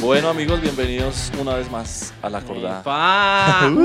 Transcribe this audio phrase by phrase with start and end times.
[0.00, 2.82] Bueno amigos, bienvenidos una vez más a la acordada.
[2.82, 3.70] ¡Pa!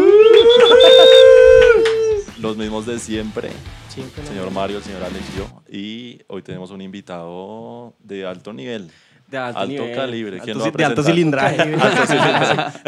[2.40, 3.50] Los mismos de siempre.
[3.90, 4.52] Siempre El señor.
[4.52, 5.48] Mario, el señor Alex y yo.
[5.70, 8.92] Y hoy tenemos un invitado de alto nivel.
[9.28, 9.96] De alto, Alto nivel.
[9.96, 10.40] calibre.
[10.42, 11.62] ¿Quién Alto lo va a ci- de alto cilindraje.
[11.62, 12.80] Alto cilindraje.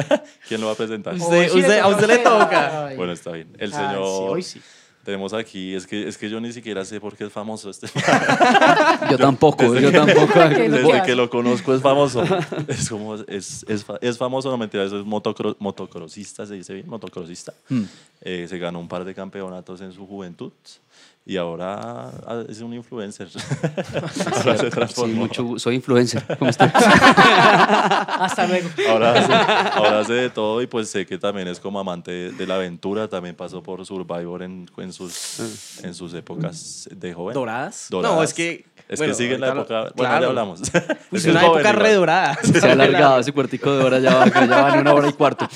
[0.48, 1.14] ¿Quién lo va a presentar?
[1.16, 2.90] Usted- usted- a usted le toca.
[2.96, 3.54] Bueno, está bien.
[3.58, 4.06] El Ah, señor...
[4.06, 4.62] sí, hoy sí.
[5.06, 7.86] Tenemos aquí, es que, es que yo ni siquiera sé por qué es famoso este.
[9.12, 10.40] Yo tampoco, desde yo que- tampoco.
[10.50, 12.24] Desde que lo conozco es famoso.
[12.68, 16.90] Es como, es, es, es famoso, no mentira, eso es motocro- motocrossista, se dice bien,
[16.90, 17.54] motocrossista.
[17.70, 17.84] Mm.
[18.22, 20.52] Eh, se ganó un par de campeonatos en su juventud
[21.28, 23.28] y ahora ah, es un influencer.
[24.36, 25.14] ahora se Sí, transformó.
[25.16, 26.24] mucho, soy influencer.
[26.38, 26.66] ¿Cómo está?
[28.20, 28.70] Hasta luego.
[28.90, 29.34] Ahora hace,
[29.78, 32.56] ahora hace de todo y pues sé que también es como amante de, de la
[32.56, 37.34] aventura, también pasó por Survivor en, en, sus, en sus épocas de joven.
[37.34, 37.88] ¿Doradas?
[37.90, 38.16] Doradas.
[38.18, 38.66] No, es que.
[38.88, 39.74] Es bueno, que sigue en la época.
[39.86, 40.22] lo- Bueno, claro.
[40.22, 40.60] ya hablamos.
[40.62, 40.68] Uy,
[41.18, 41.76] Es una joven época igual.
[41.88, 42.38] re dorada.
[42.44, 45.14] Se ha alargado ese cuartico de hora, ya va, ya va en una hora y
[45.14, 45.48] cuarto.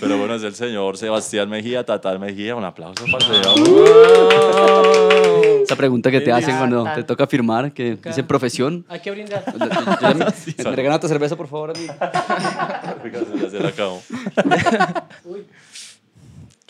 [0.00, 2.56] Pero bueno, es el señor Sebastián Mejía, Tatar Mejía.
[2.56, 3.59] Un aplauso para el señor.
[5.62, 8.84] Esa pregunta que te hacen cuando te toca firmar, que dice profesión.
[8.88, 9.44] Hay que brindar.
[10.58, 11.86] ¿Me regalan otra cerveza, por favor, a mí?
[13.50, 14.02] Se la acabó.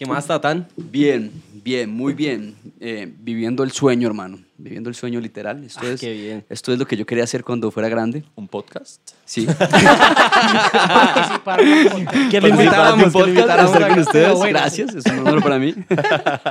[0.00, 0.66] ¿Qué más, Tatán?
[0.78, 1.30] Bien,
[1.62, 2.56] bien, muy bien.
[2.80, 4.38] Eh, viviendo el sueño, hermano.
[4.56, 5.62] Viviendo el sueño literal.
[5.62, 6.42] Esto, Ah, es, qué bien.
[6.48, 8.24] esto es lo que yo quería hacer cuando fuera grande.
[8.34, 8.98] ¿Un podcast?
[9.26, 9.44] Sí.
[9.58, 12.34] Participar en un podcast.
[12.34, 14.32] Invitáramos, invitáramos con ustedes.
[14.38, 14.58] Bueno.
[14.58, 15.74] Gracias, es un honor para mí.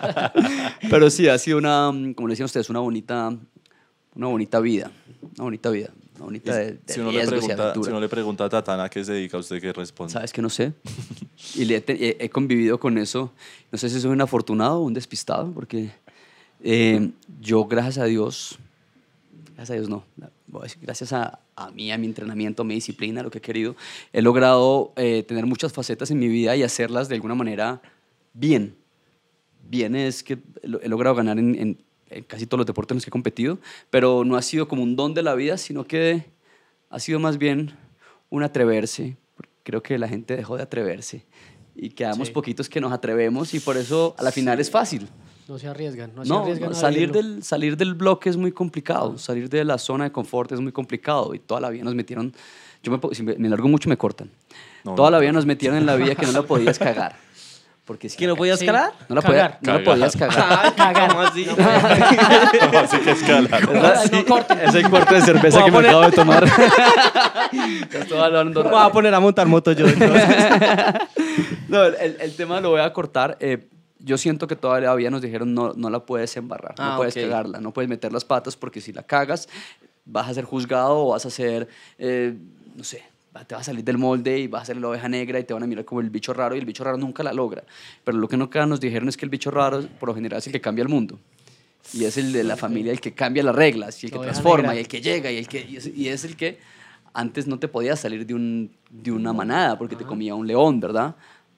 [0.91, 3.35] Pero sí, ha sido una, como le decían ustedes, una bonita,
[4.13, 4.91] una bonita vida.
[5.37, 5.89] Una bonita vida.
[6.17, 8.89] Una bonita de, de si, uno y pregunta, si uno le pregunta a Tatana a
[8.89, 10.13] qué se dedica, ¿usted qué responde?
[10.13, 10.73] Sabes que no sé.
[11.55, 13.31] Y he, he- convivido con eso.
[13.71, 15.91] No sé si soy un afortunado o un despistado, porque
[16.61, 18.59] eh, yo, gracias a Dios,
[19.55, 20.03] gracias a Dios no,
[20.81, 23.75] gracias a, a mí, a mi entrenamiento, a mi disciplina, a lo que he querido,
[24.11, 27.81] he logrado eh, tener muchas facetas en mi vida y hacerlas de alguna manera
[28.33, 28.75] bien.
[29.69, 31.77] Bien es que he logrado ganar en
[32.27, 34.95] casi todos los deportes en los que he competido, pero no ha sido como un
[34.95, 36.25] don de la vida, sino que
[36.89, 37.71] ha sido más bien
[38.29, 39.15] un atreverse.
[39.69, 41.25] Creo que la gente dejó de atreverse
[41.75, 42.33] y quedamos Sí.
[42.33, 45.07] poquitos que nos atrevemos y por eso a la final es fácil.
[45.47, 46.11] No se arriesgan.
[46.15, 46.71] No, se No, arriesgan.
[46.71, 50.11] no, a salir, del, salir del bloque es muy complicado, salir de la zona de
[50.11, 52.33] confort es muy complicado y toda la vida nos metieron,
[52.81, 54.31] yo me, si me, me largo mucho me cortan,
[54.83, 55.17] No, toda no.
[55.17, 57.15] la vida nos metieron en la vida que no la podías cagar.
[57.89, 58.91] Porque si ¿Que la no podías ca- calar?
[59.09, 59.57] No la, Cagar.
[59.59, 59.83] podía- no la Cagar.
[59.83, 60.37] podías cagar.
[60.47, 61.09] Ah, cagar.
[61.09, 61.47] ¿Cómo así?
[62.77, 63.47] Así que escala.
[63.67, 64.11] ¿Verdad?
[64.11, 64.59] No corten.
[64.59, 66.43] Es el corte de cerveza Voy que me acabo de tomar.
[67.91, 69.87] Estoy hablando Voy a poner a montar moto yo.
[69.87, 70.23] entonces.
[71.67, 73.37] No, el, tema lo voy a cortar.
[73.39, 73.67] Eh,
[73.99, 77.23] yo siento que todavía nos dijeron no, no la puedes embarrar, Ah, no puedes ok.
[77.23, 79.49] cagarla, no puedes meter las patas porque si la cagas
[80.05, 81.67] vas a ser juzgado o vas a ser,
[81.97, 82.35] eh,
[82.75, 83.03] no sé,
[83.47, 85.53] te vas a salir del molde y vas a ser la oveja negra y te
[85.53, 87.63] van a mirar como el bicho raro y el bicho raro nunca la logra.
[88.03, 90.47] Pero lo que nunca nos dijeron es que el bicho raro por lo general es
[90.47, 91.19] el que cambia el mundo.
[91.93, 94.69] Y es el de la familia el que cambia las reglas y el que transforma
[94.69, 94.75] negra.
[94.75, 96.59] y el que llega y el que y es, y es el que
[97.13, 100.79] antes no te podías salir de, un, de una manada porque te comía un león,
[100.79, 101.15] ¿verdad?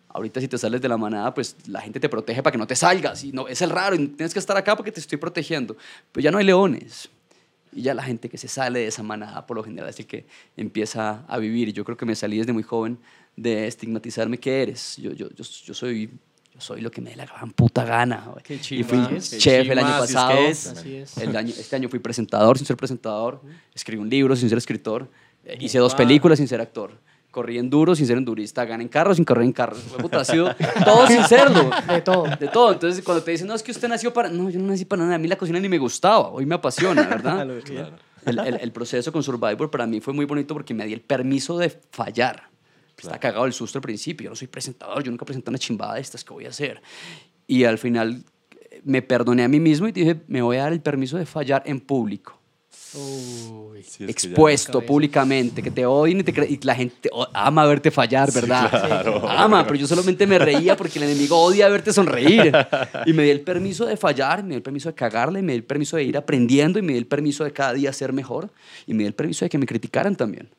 [0.09, 2.67] Ahorita si te sales de la manada, pues la gente te protege para que no
[2.67, 3.23] te salgas.
[3.23, 5.77] Y no, es el raro, y tienes que estar acá porque te estoy protegiendo.
[6.11, 7.09] Pero ya no hay leones.
[7.73, 10.05] Y ya la gente que se sale de esa manada, por lo general, es el
[10.07, 10.25] que
[10.57, 11.69] empieza a vivir.
[11.69, 12.97] Y yo creo que me salí desde muy joven
[13.35, 14.97] de estigmatizarme que eres.
[14.97, 16.09] Yo, yo, yo, yo soy...
[16.53, 18.29] Yo soy lo que me dé la gran puta gana.
[18.43, 20.13] Qué y chimba, fui qué chef el chimba, año así es
[20.67, 20.83] pasado.
[20.83, 21.17] que es.
[21.17, 23.41] El año, este año fui presentador sin ser presentador.
[23.73, 25.09] Escribí un libro sin ser escritor.
[25.45, 26.99] eh, hice dos películas sin ser actor.
[27.31, 28.65] Corrí enduro sin ser endurista.
[28.65, 29.77] Gané en carro sin correr en carro.
[29.99, 30.53] Puta, ha sido
[30.85, 31.69] todo sin serlo.
[31.87, 32.23] De todo.
[32.37, 32.73] De todo.
[32.73, 34.27] Entonces, cuando te dicen, no, es que usted nació para.
[34.29, 35.15] No, yo no nací para nada.
[35.15, 36.27] A mí la cocina ni me gustaba.
[36.29, 37.47] Hoy me apasiona, ¿verdad?
[37.63, 37.95] Claro.
[38.25, 41.01] El, el- el proceso con Survivor para mí fue muy bonito porque me di el
[41.01, 42.49] permiso de fallar.
[42.97, 44.25] Está cagado el susto al principio.
[44.25, 46.81] Yo no soy presentador, yo nunca presenté una chimbada de estas, ¿qué voy a hacer?
[47.47, 48.23] Y al final
[48.69, 51.25] eh, me perdoné a mí mismo y dije, me voy a dar el permiso de
[51.25, 52.39] fallar en público.
[52.93, 53.83] Uy.
[53.83, 54.87] Sí, que expuesto Cabeza.
[54.87, 58.69] públicamente, que te odien y, te y la gente ama verte fallar, ¿verdad?
[58.69, 59.29] claro.
[59.29, 62.51] Ama, pero yo solamente me reía porque el enemigo odia verte sonreír.
[63.05, 65.59] Y me di el permiso de fallar, me di el permiso de cagarle, me di
[65.59, 68.49] el permiso de ir aprendiendo y me di el permiso de cada día ser mejor
[68.85, 70.49] y me di el permiso de que me criticaran también.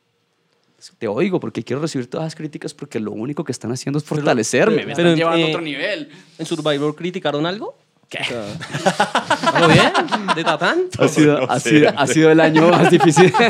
[0.98, 4.04] Te oigo porque quiero recibir todas las críticas porque lo único que están haciendo es
[4.04, 6.08] fortalecerme, me pero, están llevando a eh, otro nivel.
[6.38, 7.76] ¿En Survivor criticaron algo?
[8.12, 8.18] ¿Qué?
[9.54, 9.90] ¿Algo bien?
[10.36, 10.82] ¿De Tatán?
[10.98, 13.32] Ha sido, no ha, sido, ha sido el año más difícil.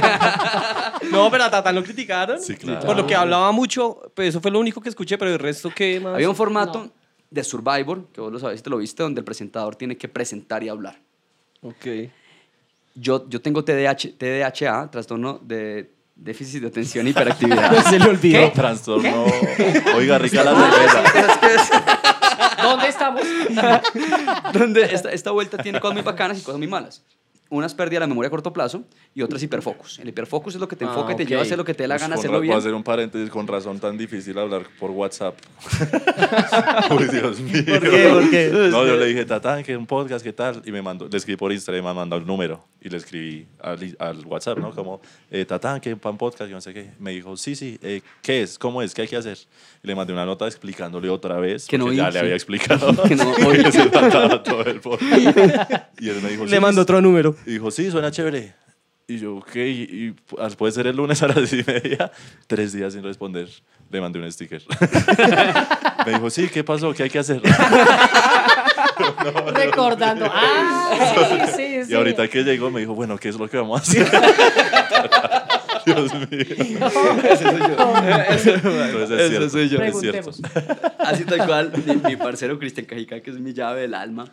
[1.11, 2.41] No, pero a Tatán lo criticaron.
[2.41, 2.87] Sí, claro.
[2.87, 5.71] Por lo que hablaba mucho, pues eso fue lo único que escuché, pero el resto,
[5.75, 6.15] ¿qué más?
[6.15, 6.91] Había un formato
[7.29, 10.63] de Survivor, que vos lo sabés, te lo viste, donde el presentador tiene que presentar
[10.63, 10.99] y hablar.
[11.61, 11.87] Ok.
[12.95, 17.85] Yo, yo tengo TDAH, TDAHA, trastorno de Déficit de atención y hiperactividad.
[17.91, 18.53] Se le olvidó.
[18.53, 19.25] Trastorno.
[19.97, 22.12] Oiga, rica la cerveza.
[22.63, 23.23] ¿Dónde estamos?
[24.53, 27.05] donde esta, esta vuelta tiene cosas muy bacanas y cosas muy malas.
[27.53, 28.83] Una es pérdida de la memoria a corto plazo
[29.15, 29.99] y otra es hiperfocus.
[29.99, 31.75] El hiperfocus es lo que te Ah, enfoca y te lleva a hacer lo que
[31.75, 32.53] te dé la Pues gana, hacerlo bien.
[32.53, 35.37] Voy a hacer un paréntesis con razón tan difícil hablar por WhatsApp.
[36.91, 37.63] Uy, Dios mío.
[37.67, 38.09] ¿Por qué?
[38.11, 38.51] ¿Por qué?
[38.71, 40.63] No, yo le dije, Tatán, que un podcast, ¿qué tal?
[40.65, 42.65] Y me mandó, le escribí por Instagram, me mandó el número.
[42.81, 44.75] Y le escribí al, al WhatsApp, ¿no?
[44.75, 46.93] Como, eh, Tatán, que un podcast, yo no sé qué.
[46.99, 48.59] Me dijo, sí, sí, eh, ¿qué es?
[48.59, 48.95] ¿Cómo es?
[48.95, 49.39] ¿Qué hay que hacer?
[49.85, 51.67] Y le mandé una nota explicándole otra vez.
[51.67, 52.19] Que no ya vi, le sí.
[52.19, 52.93] había explicado.
[53.09, 55.93] Que no qué se trataba todo el podcast.
[56.01, 57.37] Y él me dijo, Le sí, mando otro número.
[57.47, 58.55] Y dijo, sí, suena chévere.
[59.09, 60.15] Y yo, ok, y, y,
[60.57, 62.11] puede ser el lunes a las diez y media.
[62.47, 63.49] Tres días sin responder.
[63.91, 64.63] Le mandé un sticker.
[66.07, 66.93] Me dijo, sí, ¿qué pasó?
[66.95, 67.43] ¿Qué hay que hacer?
[69.55, 70.27] Recordando.
[70.33, 71.93] Ah, sí, sí, sí.
[71.93, 74.07] Y ahorita que llegó me dijo, bueno, ¿qué es lo que vamos a hacer?
[75.85, 76.27] Dios mío.
[76.31, 77.43] Entonces
[78.31, 78.47] es
[79.11, 79.83] Ese cierto, soy yo.
[79.83, 80.31] es cierto.
[80.99, 84.25] Así tal cual, mi, mi parcero Cristian Cajica, que es mi llave del alma,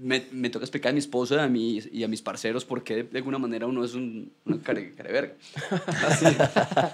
[0.00, 2.82] me, me toca explicar a mi esposo y a, mi, y a mis parceros por
[2.82, 5.34] qué de alguna manera uno es un, una care, careverga.
[6.06, 6.26] Así.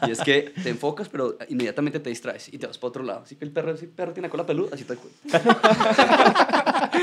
[0.09, 3.21] Y es que te enfocas, pero inmediatamente te distraes y te vas para otro lado.
[3.25, 5.13] Así que el perro, si el perro tiene la cola peluda, así tal cual.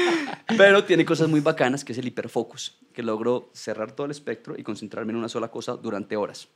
[0.57, 4.55] Pero tiene cosas muy bacanas, que es el hiperfocus, que logro cerrar todo el espectro
[4.57, 6.47] y concentrarme en una sola cosa durante horas.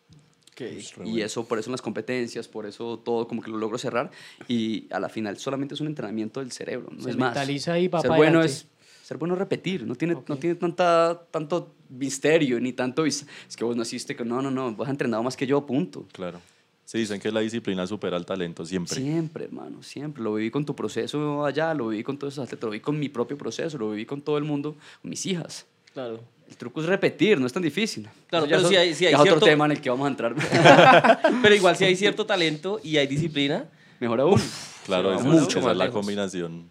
[1.03, 4.09] Y eso, por eso en las competencias, por eso todo como que lo logro cerrar.
[4.47, 7.35] Y a la final solamente es un entrenamiento del cerebro, no Se es más.
[7.35, 8.65] mentaliza y va ser pa' bueno es
[9.05, 10.27] ser bueno es repetir, no tiene, Ok.
[10.29, 13.05] no tiene tanta, tanto misterio ni tanto...
[13.05, 13.23] Es
[13.55, 14.27] que vos naciste con...
[14.27, 16.07] No, no, no, vos has entrenado más que yo, punto.
[16.11, 16.41] Claro.
[16.85, 18.95] Sí, dicen que la disciplina supera el talento siempre.
[18.95, 20.23] Siempre, hermano, siempre.
[20.23, 22.97] Lo viví con tu proceso allá, lo viví con todos esos atletas, lo viví con
[22.99, 25.67] mi propio proceso, lo viví con todo el mundo, con mis hijas.
[25.93, 26.19] Claro.
[26.49, 28.07] El truco es repetir, no es tan difícil.
[28.27, 29.81] Claro, Eso ya pero so- sí hay- sí hay es otro cierto- tema en el
[29.81, 30.35] que vamos a entrar.
[31.43, 33.65] Pero igual si hay cierto talento y hay disciplina,
[33.99, 34.41] Mejor aún.
[34.85, 36.69] Claro, Sí, esa, va es- mucho esa más es la combinación.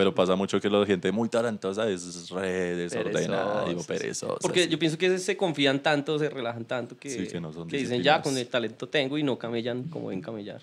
[0.00, 3.86] Pero pasa mucho que la gente muy talentosa es re desordenada, Perezosa, sí.
[3.86, 4.38] perezosa.
[4.40, 7.68] porque yo pienso que se confían tanto, se relajan tanto que, Sí, que no son
[7.68, 10.62] dicen ya con el talento tengo y no camellan como ven camellar.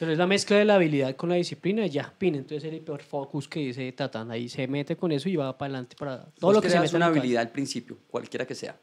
[0.00, 2.34] Pero es la mezcla de la habilidad con la disciplina y ya, pin.
[2.34, 5.94] Entonces el hiperfocus que dice Tatán ahí se mete con eso y va para adelante
[5.96, 8.76] para todo Vos lo que se mete una habilidad al principio, cualquiera que sea.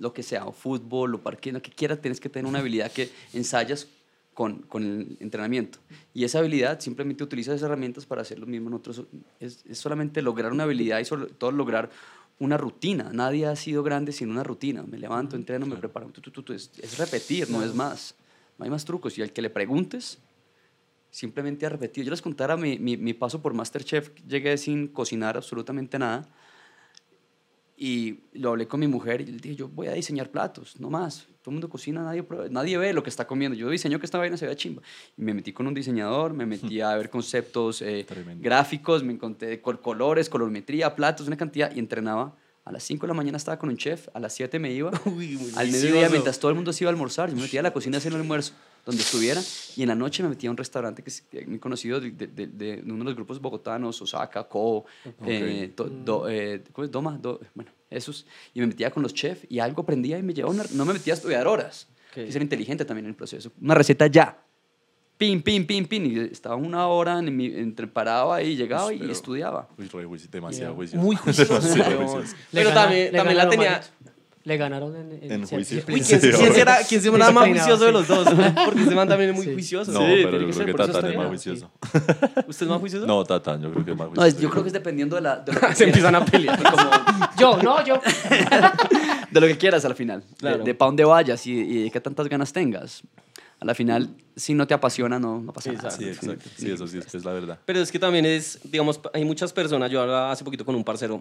[0.00, 2.90] Lo que sea, o fútbol, o parque, lo que quieras, tienes que tener una habilidad
[2.90, 3.86] que ensayas
[4.38, 5.80] con, con el entrenamiento.
[6.14, 9.02] Y esa habilidad simplemente utilizas esas herramientas para hacer lo mismo en otros.
[9.40, 11.90] Es, es solamente lograr una habilidad y sobre todo lograr
[12.38, 13.10] una rutina.
[13.12, 14.84] Nadie ha sido grande sin una rutina.
[14.84, 16.06] Me levanto, entreno, me preparo.
[16.10, 16.52] tu, tu, tu, tu.
[16.52, 18.14] Es, es repetir, no es más.
[18.58, 19.18] No hay más trucos.
[19.18, 20.18] Y al que le preguntes,
[21.10, 22.04] simplemente a repetir.
[22.04, 24.12] Yo les contara mi, mi, mi paso por Masterchef.
[24.24, 26.28] Llegué sin cocinar absolutamente nada.
[27.76, 30.90] Y lo hablé con mi mujer y le dije, yo voy a diseñar platos, no
[30.90, 31.26] más.
[31.48, 33.56] Todo el mundo cocina, nadie, prueba- nadie ve lo que está comiendo.
[33.56, 34.82] Yo diseño que esta vaina se vea chimba.
[35.16, 38.04] Y me metí con un diseñador, me metí a ver conceptos eh,
[38.42, 41.74] gráficos, me encontré col- colores, colorimetría, platos, una cantidad.
[41.74, 42.36] Y entrenaba.
[42.66, 44.90] A las 5 de la mañana estaba con un chef, a las 7 me iba.
[45.06, 47.62] Uy, al mediodía, mientras todo el mundo se iba a almorzar, yo me metía a
[47.62, 48.52] la cocina a hacer el almuerzo,
[48.84, 49.40] donde estuviera.
[49.74, 52.26] Y en la noche me metía a un restaurante que es muy conocido de, de-
[52.26, 54.84] de- de uno de los grupos bogotanos, Osaka, Ko,
[55.24, 56.90] eh, Do- Do- eh, ¿cómo es?
[56.90, 58.26] Doma, Do- bueno, esos.
[58.54, 60.92] Y me metía con los chefs y algo aprendía y me llevaba una, no me
[60.94, 61.88] metía a estudiar horas.
[62.12, 62.18] Ok.
[62.28, 63.52] Y ser inteligente también en el proceso.
[63.60, 64.38] Una receta ya.
[65.16, 66.06] Pin, pin, pin, pin.
[66.06, 69.68] Y estaba una hora en mi, entre parado ahí, llegaba y Pero- estudiaba.
[69.76, 69.88] Uy,
[70.30, 70.76] demasiado Yeah.
[70.76, 71.02] juicioso.
[71.04, 71.60] Muy juicioso.
[72.52, 73.80] Pero también, también la tenía.
[74.48, 75.82] Le ganaron en, en, En juicio.
[75.86, 77.92] ¿quién, Sí, quién será, quién será más juicioso de sí.
[77.92, 78.28] los dos?
[78.64, 79.52] Porque ese man también es muy Sí.
[79.52, 79.92] juicioso.
[79.92, 81.70] No, Sí, pero yo que creo que Tatán es más juicioso.
[82.48, 83.06] ¿Usted es más juicioso?
[83.06, 84.36] No, Tatán, yo creo que es más No, juicioso.
[84.36, 85.80] es- yo creo que es dependiendo de, la, de lo que Se quieras.
[85.82, 86.62] empiezan a pelear.
[86.62, 86.90] Como,
[87.38, 88.00] Yo, no, yo.
[89.30, 90.24] de lo que quieras al final.
[90.38, 90.58] Claro.
[90.58, 93.02] De, de para dónde vayas y, y de qué tantas ganas tengas.
[93.60, 95.90] A la final, si no te apasiona, no, no pasa nada.
[95.90, 96.48] Sí, exacto.
[96.56, 97.58] Sí, eso sí es la verdad.
[97.64, 100.84] Pero es que también es, digamos, hay muchas personas, yo hablaba hace poquito con un
[100.84, 101.20] parcero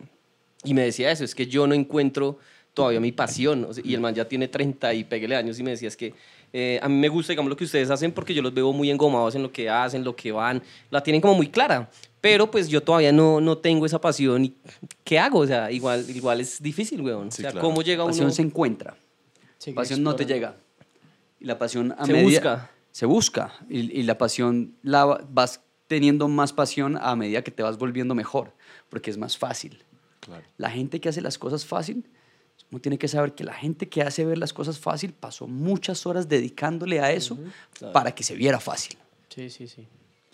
[0.64, 2.38] y me decía eso, es que yo no encuentro
[2.78, 5.64] todavía mi pasión, o sea, y el man ya tiene 30 y peguele años y
[5.64, 6.14] me decía, es que
[6.54, 8.92] eh, a mí me gusta, digamos, lo que ustedes hacen porque yo los veo muy
[8.92, 11.90] engomados en lo que hacen, lo que van, la tienen como muy clara,
[12.22, 14.54] pero pues yo todavía no, no tengo esa pasión y
[15.04, 15.40] ¿qué hago?
[15.40, 17.32] O sea, igual, igual es difícil, weón.
[17.32, 17.68] Sí, o sea, claro.
[17.68, 18.12] ¿cómo llega uno?
[18.12, 18.96] pasión se encuentra.
[19.58, 20.56] Sigue pasión no te llega.
[21.40, 22.72] Y la pasión a Se medida- busca.
[22.92, 23.54] Se busca.
[23.70, 27.78] Y, y la pasión la va- vas teniendo más pasión a medida que te vas
[27.78, 28.54] volviendo mejor,
[28.90, 29.84] porque es más fácil.
[30.20, 30.44] Claro.
[30.58, 32.06] La gente que hace las cosas fácil,
[32.72, 36.06] uno tiene que saber que la gente que hace ver las cosas fácil pasó muchas
[36.06, 37.38] horas dedicándole a eso
[37.78, 37.94] claro.
[37.94, 38.98] para que se viera fácil.
[39.30, 39.88] Sí, sí, sí.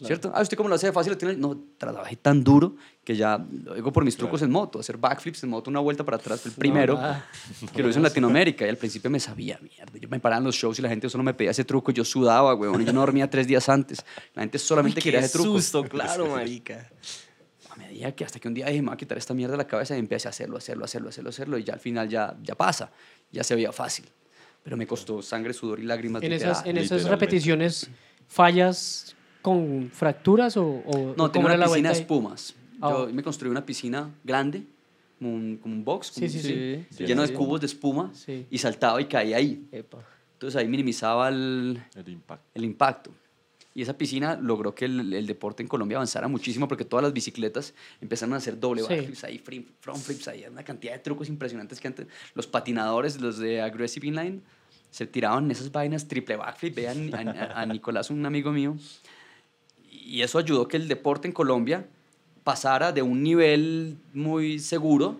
[0.04, 0.34] ¿Cierto?
[0.36, 1.14] Ah, ¿usted cómo lo hace fácil?
[1.14, 2.76] Lo tiene- No, trabajé tan duro
[3.06, 6.04] que ya, lo digo por mis trucos en moto, hacer backflips en moto, una vuelta
[6.04, 7.26] para atrás, el primero nada.
[7.74, 9.98] que lo hizo en Latinoamérica y al principio me sabía mierda.
[9.98, 12.04] Yo me paraba en los shows y la gente solo me pedía ese truco yo
[12.04, 12.82] sudaba, weón.
[12.82, 14.04] y Yo no dormía tres días antes.
[14.34, 15.58] La gente solamente Qué quería ese truco.
[15.62, 16.90] susto, claro, marica.
[18.04, 19.58] A medida que hasta que un día dije, me voy a quitar esta mierda de
[19.60, 22.36] la cabeza y empecé a hacerlo, hacerlo, hacerlo, hacerlo, hacerlo y ya al final ya,
[22.44, 22.92] ya pasa,
[23.32, 24.06] ya se veía fácil.
[24.62, 26.22] Pero me costó sangre, sudor y lágrimas.
[26.22, 26.52] En literal.
[26.54, 27.90] esas, en esas repeticiones,
[28.28, 32.56] ¿fallas con fracturas o, o No, tengo una la piscina de espumas.
[32.82, 32.90] Ah.
[33.08, 34.64] Yo me construí una piscina grande,
[35.20, 36.86] como un, como un box, como Sí, un- sí, sí.
[36.98, 37.32] Sí, lleno sí.
[37.32, 38.46] de cubos de espuma Sí.
[38.50, 39.66] y saltaba y caía ahí.
[39.72, 40.00] Epa.
[40.34, 42.50] Entonces ahí minimizaba el, El impacto.
[42.54, 43.12] el impacto.
[43.76, 47.12] Y esa piscina logró que el, el deporte en Colombia avanzara muchísimo porque todas las
[47.14, 48.88] bicicletas empezaron a hacer doble Sí.
[48.94, 53.20] backflips ahí, free- front flips ahí, una cantidad de trucos impresionantes que antes los patinadores,
[53.20, 54.42] los de Aggressive Inline,
[54.92, 56.76] se tiraban esas vainas triple backflip.
[56.76, 57.20] Vean a,
[57.56, 58.78] a- a Nicolás, un amigo mío,
[59.92, 61.88] y eso ayudó que el deporte en Colombia
[62.44, 65.20] pasara de un nivel muy seguro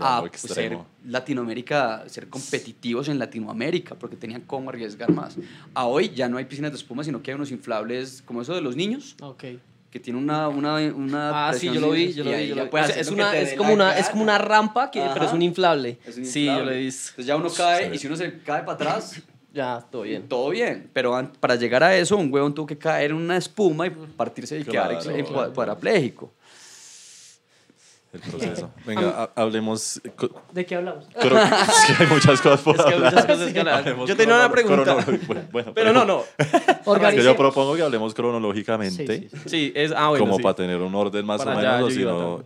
[0.00, 0.78] Ah, a lo pues, ser.
[1.06, 5.36] Latinoamérica, ser competitivos en Latinoamérica, porque tenían cómo arriesgar más.
[5.74, 8.54] A hoy ya no hay piscinas de espuma, sino que hay unos inflables como eso
[8.54, 9.44] de los niños, Ok.
[9.90, 10.48] que tiene una...
[10.48, 12.46] una, una Ah, sí, yo lo vi, yo lo vi.
[12.48, 12.70] yo lo vi.
[12.72, 15.42] O sea, es, una, es, como una, es como una rampa, que, pero es un
[15.42, 15.98] inflable.
[16.06, 16.72] Es un Sí, yo inflable.
[16.72, 17.10] lo he visto.
[17.10, 17.94] Entonces ya uno cae Sí.
[17.94, 19.22] y si uno se cae para atrás,
[19.54, 20.26] Ya, todo bien.
[20.28, 20.90] todo bien.
[20.92, 24.58] Pero para llegar a eso, un huevón tuvo que caer en una espuma y partirse
[24.58, 25.52] y Claro, quedar claro.
[25.54, 26.32] cuadrapléjico.
[28.14, 28.70] El proceso.
[28.86, 30.00] Venga, ha- hablemos.
[30.52, 31.08] ¿De qué hablamos?
[31.10, 33.12] cro- es que hay muchas cosas por Es que hablar.
[33.12, 33.78] muchas cosas que hablar.
[33.80, 34.94] Hablemos Yo tenía una pregunta.
[35.26, 36.22] bueno, bueno, Pero no, no.
[36.38, 39.06] Es que yo propongo que hablemos cronológicamente.
[39.06, 39.92] Sí, sí, Sí, es.
[39.96, 40.24] Ah, bueno.
[40.24, 40.42] como sí.
[40.42, 41.56] para tener un orden más Para o
[41.86, 41.92] menos,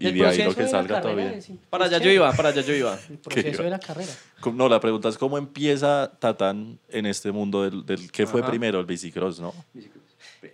[0.01, 1.43] y de ahí lo que salga todo carrera, bien.
[1.43, 1.61] sí.
[1.69, 2.99] Para allá yo iba, para allá yo iba.
[3.11, 4.13] El proceso de la carrera.
[4.55, 8.51] No, la pregunta es cómo empieza Tatán en este mundo del, del ¿qué fue Ajá.
[8.51, 8.81] primero?
[8.81, 9.53] El bicicross, ¿no?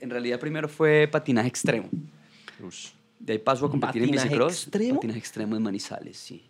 [0.01, 1.89] En realidad primero fue patinaje extremo.
[2.67, 2.89] Ush.
[3.25, 4.63] De ahí paso a competir en ¿Patinaje bicicross.
[4.65, 4.95] extremo?
[4.97, 6.45] Patinaje extremo en Manizales, sí.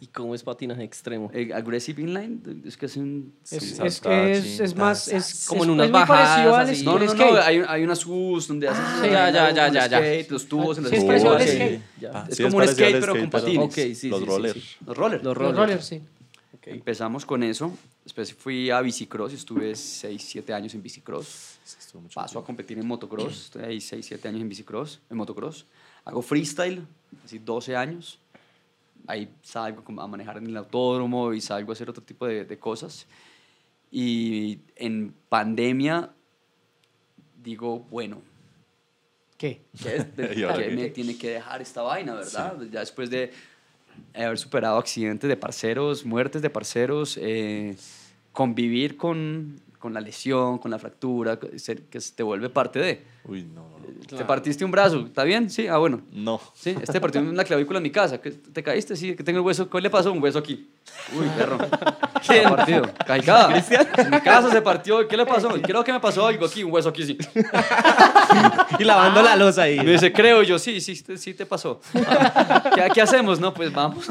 [0.00, 1.28] ¿Y cómo es patinaje extremo?
[1.34, 3.32] Eh, aggressive inline, es que es un...
[3.50, 5.08] Es, es, saltar, es, es más.
[5.08, 6.84] Es, Como es- en unas es bajadas así.
[6.84, 7.32] No, no, no, skate.
[7.32, 8.80] no, hay, hay unas U's donde haces...
[8.86, 9.98] Ah, ya, ya, ya, un ya, ya.
[9.98, 11.48] skate, los tubos en los Sí, es Oh, al sí.
[11.48, 11.80] skate.
[12.12, 13.64] Ah, Es sí, como un skate, pero con patines.
[13.64, 14.54] Ok, sí, Los sí, sí, rollers.
[14.54, 14.76] sí.
[14.86, 15.22] Los rollers.
[15.24, 15.56] Los Los rollers.
[15.58, 16.02] rollers, sí.
[16.66, 17.72] Empezamos con eso.
[18.04, 21.58] Después fui a bicicross, estuve 6, 7 años en bicicross.
[22.14, 25.66] Paso a competir en motocross, estoy ahí 6, 7 años en bicicross, en motocross.
[26.08, 26.86] Hago freestyle,
[27.22, 28.18] así 12 años.
[29.06, 32.58] Ahí salgo a manejar en el autódromo y salgo a hacer otro tipo de, de
[32.58, 33.06] cosas.
[33.92, 36.10] Y en pandemia
[37.42, 38.22] digo, bueno,
[39.36, 39.60] ¿Qué?
[39.82, 40.02] ¿qué?
[40.16, 42.58] De- ¿Y ahora qué me tiene que dejar esta vaina, verdad?
[42.72, 43.30] Ya después de
[44.14, 47.76] haber superado accidentes de parceros, muertes de parceros, eh,
[48.32, 53.02] convivir con, con la lesión, con la fractura, que se- te vuelve parte de.
[53.24, 53.78] Uy, no, no.
[53.78, 54.16] no.
[54.18, 55.50] Te partiste un brazo, ¿está bien?
[55.50, 56.00] Sí, ah, bueno.
[56.12, 56.40] No.
[56.54, 58.20] Sí, este partió en la clavícula en mi casa.
[58.20, 58.96] ¿Qué- ¿Te caíste?
[58.96, 59.68] Sí, que tengo el hueso.
[59.68, 60.12] ¿Qué le pasó?
[60.12, 60.68] Un hueso aquí.
[61.18, 61.58] Uy, perro.
[62.28, 62.82] ¿Qué partido?
[63.06, 63.56] Caicada.
[63.96, 65.06] En mi casa se partió.
[65.06, 65.48] ¿Qué le pasó?
[65.62, 67.18] Creo que me pasó algo aquí, un hueso aquí, sí.
[68.78, 69.78] Y lavando la losa ahí.
[69.78, 71.80] Me dice, creo y yo, sí, sí, te- sí te pasó.
[72.06, 73.40] Ah, ¿Qué, qué hacemos?
[73.40, 74.06] No, pues vamos.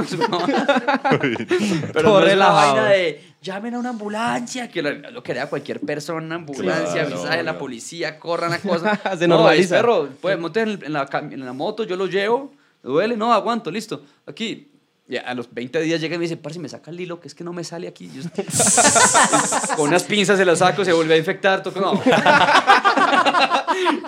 [1.94, 2.74] Pero no es la relajado.
[2.76, 7.16] vaina de llamen a una ambulancia, que lo, lo que haría cualquier persona, ambulancia, Claro,
[7.16, 9.00] avisaje a la policía, corran a cosas.
[9.20, 9.76] Se no, normaliza.
[9.78, 12.52] perro, pues monte en, la, en la moto, yo lo llevo,
[12.84, 13.18] ¿le duele?
[13.18, 14.04] No, aguanto, listo.
[14.26, 14.72] Aquí.
[15.10, 17.30] Ya a los 20 días llega y me dice, parce, me saca el hilo, que
[17.30, 18.12] es que no me sale aquí.
[18.14, 18.24] Yo-
[19.78, 21.64] con unas pinzas se lo saco, se vuelve a infectar.
[21.64, 21.94] Toco, no.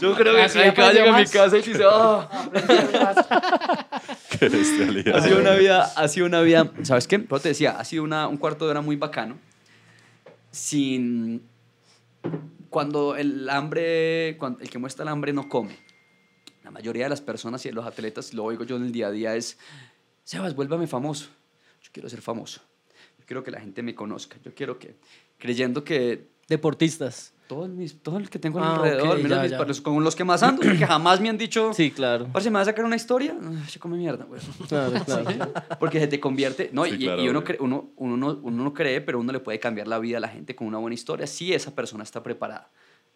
[0.02, 2.28] Yo creo que Así cada llega a mi casa y dice, "Ah".
[4.40, 5.18] Qué bestialidad.
[5.18, 7.20] Ha sido una vida, ha sido una vida, ¿sabes qué?
[7.20, 9.38] Pero te decía, ha sido una, un cuarto de hora muy bacano.
[10.52, 11.44] Sin.
[12.70, 15.78] Cuando el hambre, cuando el que muestra el hambre no come.
[16.64, 19.08] La mayoría de las personas y de los atletas, lo oigo yo en el día
[19.08, 19.58] a día, es:
[20.30, 21.28] Sebas, vuélvame famoso.
[21.82, 22.62] Yo quiero ser famoso.
[23.18, 24.38] Yo quiero que la gente me conozca.
[24.44, 24.96] Yo quiero que.
[25.40, 27.34] Creyendo que Deportistas.
[27.48, 29.64] todos mis, todos los que tengo Ah, alrededor, ok, menos ya, mis- ya.
[29.66, 31.74] los- con los que más ando, que jamás me han dicho.
[31.74, 32.28] Sí, claro.
[32.32, 33.36] Parce, ¿me vas a sacar una historia?
[33.42, 34.40] Ay, Se come mierda, güey.
[34.68, 35.52] Claro, claro.
[35.80, 37.56] Porque se te convierte, no, Sí, y, claro, y uno, obvio.
[37.56, 40.20] cre- uno, uno, no, uno no cree, pero uno le puede cambiar la vida a
[40.20, 42.70] la gente con una buena historia si esa persona está preparada.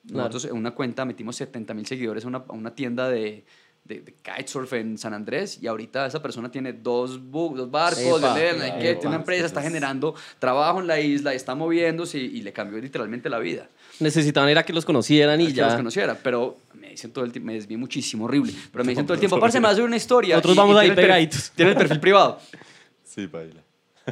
[0.08, 0.18] Claro.
[0.30, 3.46] Nosotros en una cuenta metimos 70 mil seguidores a una, a una tienda de,
[3.86, 8.20] de, de kitesurf en San Andrés y ahorita esa persona tiene dos, bu- dos barcos,
[8.22, 12.18] Epa, de y que tiene una empresa, está generando trabajo en la isla, está moviéndose
[12.18, 13.68] y, y le cambió literalmente la vida.
[14.00, 15.76] Necesitaban era que los conocieran y que los ya.
[15.78, 19.16] conociera, pero me dicen todo el tiempo, me desvié muchísimo, horrible, pero me dicen todo
[19.16, 20.36] el tiempo, parce, me vas a hacer una historia.
[20.36, 21.52] Nosotros y- vamos y ahí tiene el perfil- pegaditos.
[21.56, 22.40] Tiene el perfil privado.
[23.06, 23.62] Sí, baila.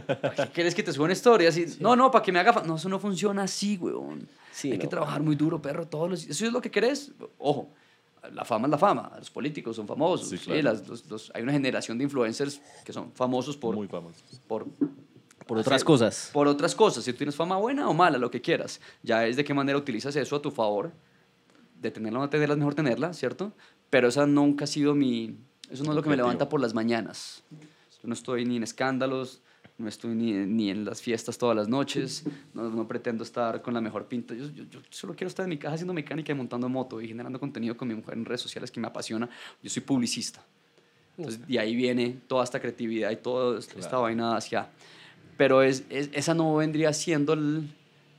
[0.06, 1.50] ¿Para qué quieres que te suba una historia?
[1.50, 2.54] Así, No, no, para que me haga...
[2.54, 2.62] fa-".
[2.64, 4.28] No, eso no funciona así, weón.
[4.52, 4.90] Sí, Hay que no.
[4.92, 6.28] trabajar muy duro, perro, todos los...
[6.28, 7.12] ¿Eso es lo que querés?
[7.40, 7.70] Ojo,
[8.34, 10.46] la fama es la fama, los políticos son famosos, Sí, ¿sí?
[10.46, 10.62] claro.
[10.62, 14.04] Las- los- los- hay una generación de influencers que son famosos por, Muy por,
[15.48, 16.30] Por otras hacer- cosas.
[16.32, 19.36] Por otras cosas, si tú tienes fama buena o mala, lo que quieras, ya es
[19.38, 20.92] de qué manera utilizas eso a tu favor,
[21.80, 23.54] de tenerla o no tenerla, es mejor tenerla, ¿cierto?
[23.90, 25.36] Pero esa nunca ha sido mi,
[25.70, 27.44] eso no es lo que me levanta por las mañanas.
[27.52, 29.42] Yo no estoy ni en escándalos,
[29.82, 32.24] no estoy ni, ni en las fiestas todas las noches,
[32.54, 34.34] no, no pretendo estar con la mejor pinta.
[34.34, 37.08] Yo, yo- yo solo quiero estar en mi casa haciendo mecánica y montando moto y
[37.08, 39.30] generando contenido con mi mujer en redes sociales que me apasiona.
[39.62, 40.44] Yo soy publicista.
[41.18, 44.02] Entonces, de ahí viene toda esta creatividad y toda esta Claro.
[44.04, 44.70] vaina hacia...
[45.38, 47.70] Pero es, es- esa no vendría siendo el-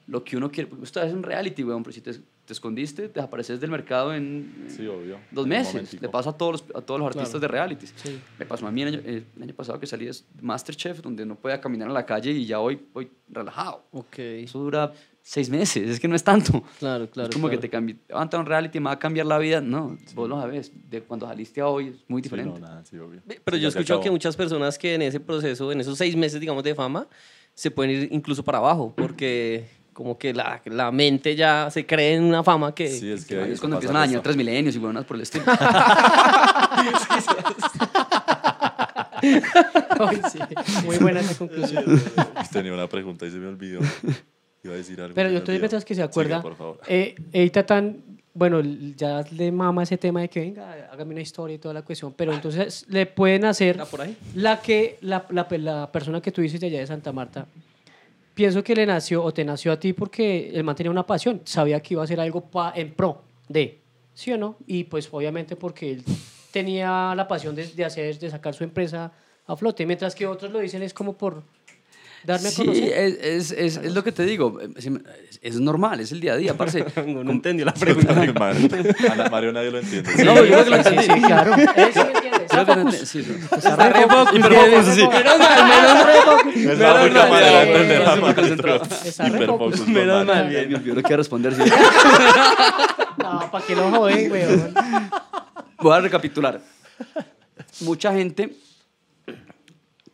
[0.09, 0.69] lo que uno quiere.
[0.69, 2.12] Porque Usted es un reality, weón, pero si te,
[2.52, 5.18] te escondiste, te desapareces del mercado en, Sí, obvio.
[5.30, 6.00] dos En meses.
[6.00, 7.40] Le pasa a todos los, a todos los artistas Claro.
[7.40, 7.94] de realities.
[7.97, 8.21] Sí.
[8.38, 11.25] Me pasó a mí el año, eh, el año pasado que salí de Masterchef, donde
[11.25, 13.85] no podía caminar en la calle y ya hoy voy relajado.
[13.92, 14.18] Ok.
[14.18, 14.92] Eso dura
[15.23, 16.62] seis meses, es que no es tanto.
[16.78, 17.28] Claro, claro.
[17.30, 17.61] es como claro.
[17.61, 19.61] que te cambi- levanta un reality, me va a cambiar la vida.
[19.61, 20.73] No, vos lo sabes.
[20.90, 22.61] De cuando saliste a hoy es muy Sí, no, diferente.
[22.61, 23.23] nada, sí, obvio.
[23.44, 26.40] Pero Sí, yo escuchado que muchas personas que en ese proceso, en esos seis meses,
[26.40, 27.06] digamos, de fama,
[27.54, 32.14] se pueden ir incluso para abajo, porque como que la, la mente ya se cree
[32.14, 32.88] en una fama que...
[32.88, 34.22] Sí, es que es cuando empiezan a dañar eso.
[34.22, 35.44] tres milenios y buenas por el estilo.
[39.22, 40.38] Ay, sí.
[40.84, 41.84] Muy buena esa conclusión.
[42.52, 43.80] Tenía una pregunta y se me olvidó.
[44.64, 45.14] Iba a decir algo.
[45.14, 45.58] Pero yo olvidó.
[45.58, 46.80] mientras que se acuerda, Siga, por favor.
[46.87, 47.99] eh, ey, Tatán,
[48.34, 48.61] bueno,
[48.96, 52.14] ya le mama ese tema de que venga, hágame una historia y toda la cuestión,
[52.16, 54.16] pero entonces le pueden hacer ¿Está por ahí?
[54.34, 57.46] la que la, la, la persona que tú dices de allá de Santa Marta,
[58.34, 61.42] pienso que le nació o te nació a ti porque el man tenía una pasión,
[61.44, 63.80] sabía que iba a hacer algo en pro de,
[64.14, 64.56] ¿sí o no?
[64.66, 66.04] Y pues obviamente porque él
[66.50, 69.12] tenía la pasión de, de hacer, de sacar su empresa
[69.46, 71.42] a flote, mientras que otros lo dicen es como por
[72.24, 72.92] darme a Sí, conocer.
[72.92, 74.58] es, es, es, es lo que te digo.
[74.76, 74.88] Es,
[75.42, 76.84] es normal, es el día a día, parce.
[77.06, 78.12] No, no entendió la pregunta.
[79.12, 80.24] Ana Mario nadie lo entiende.
[80.24, 81.14] No, yo creo que lo Sí, entendí.
[81.14, 81.54] sí, claro.
[81.56, 82.46] Sí me entiende.
[82.48, 83.00] Creo que no Focus.
[83.00, 83.32] ent- sí, sí.
[83.56, 85.08] Está re focus, Hiperfocus, sí.
[85.08, 87.10] Menos mal, menos re Me estaba muy
[87.40, 88.14] ya, entender la
[88.56, 89.80] pero Está re hiperfocus focus.
[89.80, 91.54] con Menos mal, olvidó lo que iba a responder.
[91.54, 91.62] sí.
[93.18, 94.74] No, ¿para qué lo joden, weón?
[95.78, 96.61] Voy a recapitular.
[97.80, 98.54] Mucha gente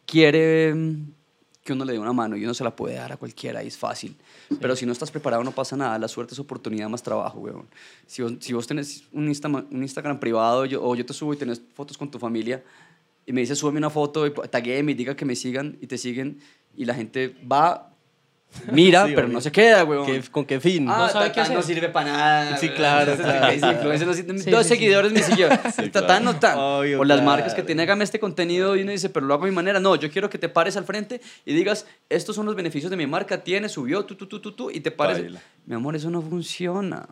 [0.06, 0.74] quiere
[1.68, 3.66] que uno le dé una mano y uno se la puede dar a cualquiera y
[3.66, 4.16] es fácil.
[4.60, 5.98] Pero si no estás preparado no pasa nada.
[5.98, 7.66] La suerte es oportunidad más trabajo, weón.
[8.06, 11.34] Si vos, si vos tenés un, Insta- un Instagram privado yo- o yo te subo
[11.34, 12.64] y tenés fotos con tu familia
[13.26, 15.98] y me dices, súbeme una foto y taguéme y diga que me sigan y te
[15.98, 16.38] siguen
[16.74, 17.92] y la gente va,
[18.72, 19.34] mira, Sí, pero obvio.
[19.34, 20.06] no se queda, weón.
[20.06, 20.86] ¿Qué- ¿Con qué fin?
[20.88, 21.56] Ah, No sabe Tatán qué hacer.
[21.56, 22.56] no sirve para nada.
[22.56, 23.46] Sí, claro, Ese claro.
[23.48, 25.58] ese influencer no sirve- Sí, Dos sí, seguidores me siguieron.
[25.76, 26.58] Sí, Tatán no tan.
[26.58, 27.30] Obvio, o las claro.
[27.30, 29.80] marcas que tienen, hágame este contenido y uno dice, pero lo hago a mi manera.
[29.80, 32.96] No, yo quiero que te pares al frente y digas, estos son los beneficios de
[32.96, 35.20] mi marca, tiene, subió, tú, tú, tú, tú, tú, y te pares.
[35.20, 35.40] Baila.
[35.66, 37.06] Mi amor, eso no funciona.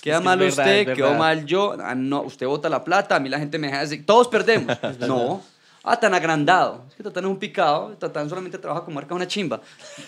[0.00, 1.18] Queda mal verdad, usted, quedó verdad.
[1.18, 1.76] mal yo.
[1.78, 4.76] Ah, no, usted bota la plata, a mí la gente me deja decir, todos perdemos.
[5.00, 5.42] no.
[5.84, 6.84] Ah, tan agrandado.
[6.88, 7.90] Es que Tatán es un picado.
[7.98, 9.60] Tatán solamente trabaja con marcas una chimba.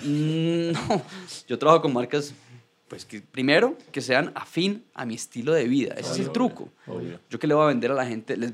[0.03, 1.03] Mm, No,
[1.47, 2.33] yo trabajo con marcas,
[2.89, 5.95] pues que primero, que sean afín a mi estilo de vida.
[5.99, 6.71] Ese es el truco.
[6.87, 7.21] Obvio.
[7.29, 8.53] Yo que le voy a vender a la gente, les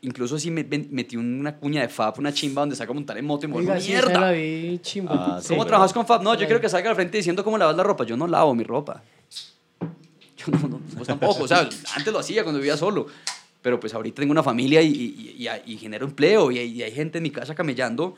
[0.00, 3.26] incluso si me metí una cuña de Fab, una chimba donde saca a montar en
[3.26, 4.20] moto y me vuelvo mierda.
[4.20, 5.36] la vi chimba.
[5.36, 5.48] Ah, sí.
[5.48, 6.22] ¿Cómo pero- trabajas con Fab?
[6.22, 8.04] No, yo quiero que salga al frente diciendo cómo lavas la ropa.
[8.04, 9.02] Yo no lavo mi ropa.
[10.36, 11.42] Yo no, no, vos tampoco.
[11.44, 13.06] O sea, antes lo hacía cuando vivía solo.
[13.62, 16.82] Pero pues ahorita tengo una familia y, y, y- y genero empleo y hay, y
[16.82, 18.14] hay gente en mi casa camellando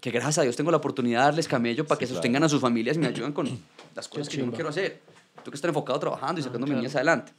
[0.00, 2.48] que gracias a Dios tengo la oportunidad de darles camello para que Sí, sostengan a
[2.48, 3.46] sus familias y me ayuden con
[3.94, 5.00] las cosas que yo no quiero hacer.
[5.36, 6.90] Tengo que estar enfocado trabajando y sacando mis claro.
[6.96, 7.32] adelante.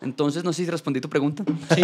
[0.00, 1.44] Entonces, no sé si respondí tu pregunta.
[1.74, 1.82] Sí,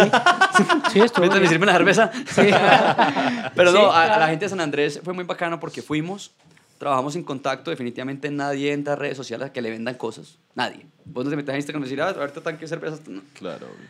[0.91, 2.11] sí, estuvo Ahorita me sirve la cerveza.
[3.55, 4.19] Pero Sí, no, a, a claro.
[4.19, 6.31] la gente de San Andrés fue muy bacano porque fuimos,
[6.77, 7.71] trabajamos en contacto.
[7.71, 10.37] Definitivamente nadie entra a redes sociales a que le vendan cosas.
[10.53, 10.85] Nadie.
[11.05, 13.07] Vos no te metes a Instagram y decir, ah, ahorita tanque de cervezas.
[13.07, 13.21] No.
[13.35, 13.87] Claro, obvio.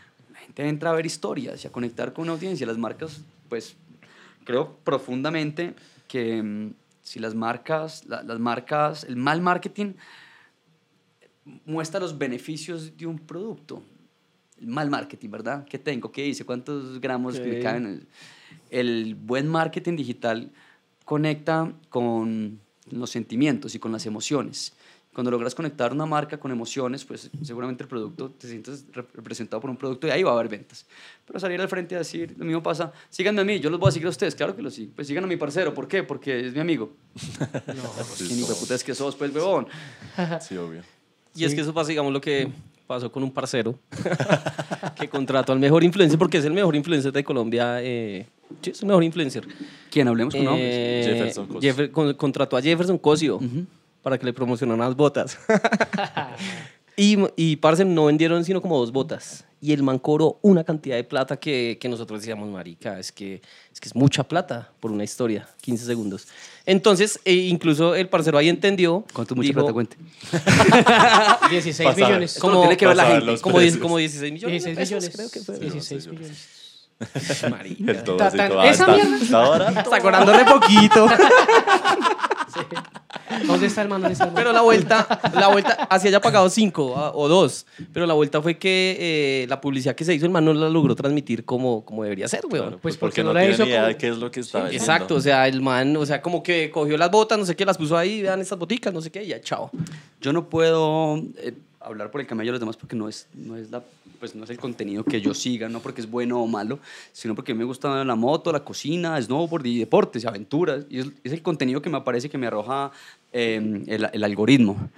[0.59, 2.67] Gente entra a ver historias y a conectar con una audiencia.
[2.67, 3.75] Las marcas, pues,
[4.43, 5.73] creo profundamente
[6.09, 9.93] que mm, si las marcas, la- las marcas, el mal marketing
[11.65, 13.81] muestra los beneficios de un producto.
[14.59, 15.65] El mal marketing, ¿verdad?
[15.65, 16.11] ¿Qué tengo?
[16.11, 16.43] ¿Qué hice?
[16.45, 17.61] ¿Cuántos gramos me Ok.
[17.63, 18.05] caben?
[18.69, 20.51] El buen marketing digital
[21.05, 22.59] conecta con
[22.91, 24.73] los sentimientos y con las emociones.
[25.19, 29.59] Cuando logras conectar una marca con emociones, pues seguramente el producto, te sientes rep- representado
[29.59, 30.85] por un producto y ahí va a haber ventas.
[31.27, 33.89] Pero salir al frente a decir, lo mismo pasa, síganme a mí, yo los voy
[33.89, 34.93] a seguir a ustedes, claro que lo sigo.
[34.95, 36.03] Pues sigan a mi parcero, ¿por qué?
[36.03, 36.93] Porque es mi amigo.
[38.17, 39.67] ¿Quién hijo de como- puta es que sos, pues, huevón?
[40.39, 40.83] Sí, obvio.
[41.35, 42.47] Y es que eso pasa, digamos, lo que
[42.87, 43.77] pasó con un parcero
[44.97, 47.79] que contrató al mejor influencer, porque es el mejor influencer de Colombia.
[47.83, 48.25] eh,
[48.61, 49.45] sí, es el mejor influencer.
[49.91, 50.07] ¿Quién?
[50.07, 50.65] Hablemos con nombres.
[50.73, 51.73] Eh, Jefferson Cosio.
[51.73, 53.65] Jeffer- con- contrató a Jefferson Cosio Ujú.
[54.01, 55.37] Para que le promocionaran las botas.
[57.01, 59.45] Y, y parce, no vendieron sino como dos botas.
[59.61, 63.41] Y el man cobró una cantidad de plata que, que nosotros decíamos, marica, es que,
[63.71, 66.27] es que es mucha plata por una historia, 15 segundos.
[66.65, 69.05] Entonces, eh, incluso el parcero ahí entendió.
[69.13, 69.95] ¿Cuánto mucha dijo, plata cuente?
[71.49, 72.03] 16 Pasar.
[72.05, 72.37] millones.
[72.43, 73.31] Lo tiene que ver la Pasar gente.
[73.31, 73.81] los Como, diez- precios.
[73.81, 74.63] como 16 millones.
[74.65, 75.15] de 16 pesos, millones.
[75.15, 75.59] creo que fue.
[75.71, 77.49] 16 sí, millones.
[77.49, 77.91] Marica.
[77.93, 79.15] El todo Ta- así, tan- todo, esa hasta- mierda.
[79.23, 79.69] hasta ahora.
[79.69, 81.07] Está cobrando re poquito.
[83.45, 84.01] ¿Dónde está el man?
[84.01, 84.35] ¿Dónde está el man?
[84.43, 87.65] Pero la vuelta, la vuelta, así haya pagado cinco ah, o dos.
[87.93, 88.97] Pero la vuelta fue que
[89.43, 92.27] eh, la publicidad que se hizo, el man no la logró transmitir como, como debería
[92.27, 92.65] ser, weón.
[92.65, 94.07] Claro, Pues pues porque porque no, no la tiene hizo ni idea como- de qué
[94.09, 94.83] es lo que está vendiendo.
[94.83, 97.65] Exacto, o sea, el man, o sea, como que cogió las botas, no sé qué,
[97.65, 99.71] las puso ahí, vean estas boticas, no sé qué, y ya, chao.
[100.21, 103.55] Yo no puedo eh, hablar por el camello de los demás porque no es, no,
[103.55, 103.81] es la,
[104.19, 106.79] pues no es el contenido que yo siga, no porque es bueno o malo,
[107.13, 110.83] sino porque me gusta la moto, la cocina, snowboard y deportes, y aventuras.
[110.89, 112.91] Y es, es el contenido que me aparece que me arroja
[113.33, 114.89] eh, el, el algoritmo.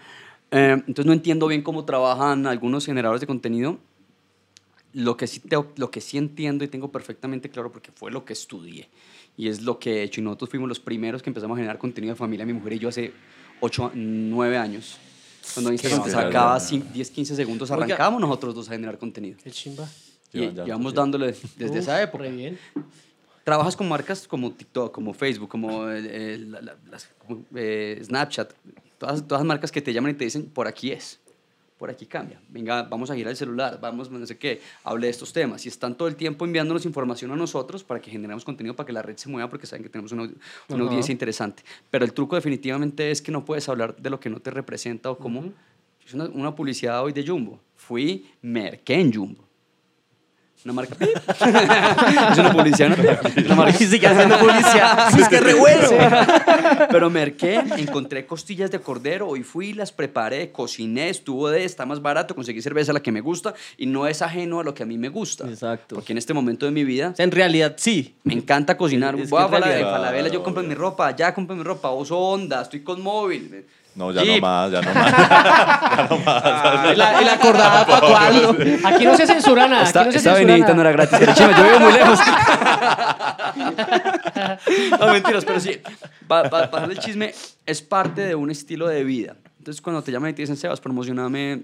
[0.51, 3.77] Eh, entonces no entiendo bien cómo trabajan algunos generadores de contenido.
[4.93, 8.25] Lo que, sí te- lo que sí entiendo y tengo perfectamente claro porque fue lo
[8.25, 8.89] que estudié
[9.37, 11.77] y es lo que he hecho y nosotros fuimos los primeros que empezamos a generar
[11.77, 13.13] contenido de familia, mi mujer y yo hace
[13.61, 14.97] 8, 9 años.
[15.53, 19.37] Cuando Instagram sacaba cin- 10, 15 segundos, arrancábamos nosotros dos a generar contenido.
[19.41, 19.87] Qué chimba.
[20.33, 22.23] Y llevamos dándole desde Uf, esa época.
[22.25, 22.59] Re bien.
[23.43, 27.99] Trabajas con marcas como TikTok, como Facebook, como, eh, eh, la- la- las- como, eh,
[28.03, 28.53] Snapchat,
[28.97, 31.19] todas, todas las marcas que te llaman y te dicen, por aquí es,
[31.79, 35.11] por aquí cambia, venga, vamos a girar el celular, vamos, no sé qué, hable de
[35.11, 35.65] estos temas.
[35.65, 38.93] Y están todo el tiempo enviándonos información a nosotros para que generemos contenido, para que
[38.93, 40.29] la red se mueva, porque saben que tenemos una,
[40.69, 41.63] una audiencia interesante.
[41.89, 45.09] Pero el truco definitivamente es que no puedes hablar de lo que no te representa
[45.09, 45.51] o cómo...
[46.05, 47.59] Es una, una publicidad hoy de Jumbo.
[47.75, 49.43] Fui, merqué en Jumbo.
[50.63, 50.95] Una marca.
[52.31, 52.91] es una publicidad.
[52.93, 53.83] Una, una marca.
[53.83, 55.19] Y sigue haciendo publicidad.
[55.19, 55.89] es que es re bueno.
[56.89, 62.01] Pero merqué, encontré costillas de cordero, hoy fui, las preparé, cociné, estuvo de, está más
[62.01, 64.85] barato, conseguí cerveza la que me gusta y no es ajeno a lo que a
[64.85, 65.47] mí me gusta.
[65.49, 65.95] Exacto.
[65.95, 68.15] Porque en este momento de mi vida en realidad sí.
[68.23, 69.15] me encanta cocinar.
[69.15, 72.61] Es que Voy a Falabella, yo compro mi ropa, allá compro mi ropa, uso Honda,
[72.61, 73.65] estoy con móvil.
[73.93, 74.41] No, ya Jeep.
[74.41, 75.13] no más, ya no más.
[76.93, 78.55] ¿Y la, y la acordada para cuándo?
[78.87, 79.83] Aquí no se censura nada.
[79.83, 80.89] Esta, no se esta censura avenidita no nada.
[80.89, 81.17] era gratis.
[81.19, 82.19] Pero chima, yo vivo muy lejos.
[84.99, 85.79] no, mentiras, pero sí.
[86.27, 87.33] Para pasar el chisme,
[87.65, 89.35] es parte de un estilo de vida.
[89.59, 91.63] Entonces, cuando te llaman y te dicen, Sebas, promocioname.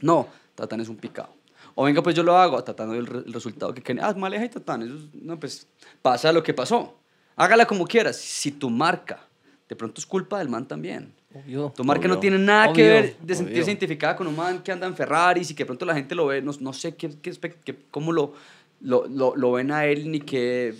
[0.00, 1.30] No, Tatán es un picado.
[1.74, 2.62] O venga, pues yo lo hago.
[2.64, 4.06] Tatán doy el, re- el resultado que quería.
[4.06, 4.82] Ah, maleja y Tatán.
[4.82, 5.66] Eso es- no, pues
[6.02, 6.94] pasa lo que pasó.
[7.36, 8.16] Hágala como quieras.
[8.16, 9.20] Si tu marca,
[9.68, 11.12] de pronto es culpa del man también.
[11.34, 11.72] Obvio.
[11.74, 12.20] Tu marca no Obvio.
[12.20, 13.64] tiene nada que Obvio, ver de sentirse obvio.
[13.72, 16.26] identificada con un man que anda en Ferraris y que de pronto la gente lo
[16.26, 17.32] ve, no, no sé qué, qué
[17.64, 18.34] qué- cómo lo,
[18.80, 20.74] lo, lo, lo ven a él ni, qué,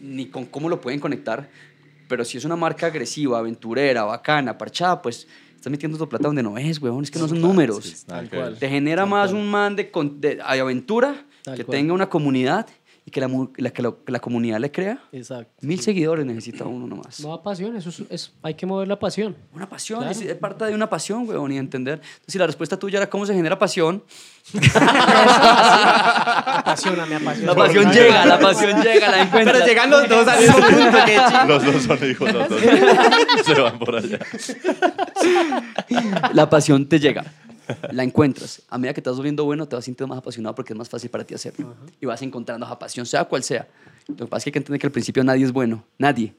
[0.00, 1.48] ni con cómo lo pueden conectar,
[2.08, 6.42] pero si es una marca agresiva, aventurera, bacana, parchada, pues estás metiendo tu plata donde
[6.42, 8.04] no es, weón, es que no son números.
[8.06, 8.58] Tal que cual.
[8.58, 11.76] Te genera más un man de, con- de, de aventura, Tal que cual.
[11.78, 12.66] tenga una comunidad
[13.08, 14.98] y que la, mu- la- que lo- que la comunidad le crea.
[15.12, 15.52] Exacto.
[15.60, 17.20] Mil seguidores necesita uno nomás.
[17.20, 19.36] No, pasión, eso es, es- hay que mover la pasión.
[19.54, 20.10] Una pasión, Claro.
[20.12, 22.00] es, es parte de una pasión, weón, y entender.
[22.02, 24.02] Entonces, si la respuesta tuya era cómo se genera pasión,
[26.56, 27.52] apasiona, me apasiona.
[27.52, 29.56] la pasión llega, la pasión llega, la encuentras.
[29.56, 30.98] Pero llegan los dos al mismo punto.
[31.06, 31.44] chido.
[31.46, 32.60] Los dos son hijos, los dos.
[33.44, 34.18] Se van por allá.
[36.32, 37.24] La pasión te llega,
[37.90, 38.62] la encuentras.
[38.68, 40.88] A medida que te vas volviendo bueno, te vas sintiendo más apasionado porque es más
[40.88, 41.74] fácil para ti hacerlo.
[42.00, 43.68] Y vas encontrando esa pasión, sea cual sea.
[44.08, 46.34] Lo que pasa es que hay que entender que al principio nadie es bueno, nadie.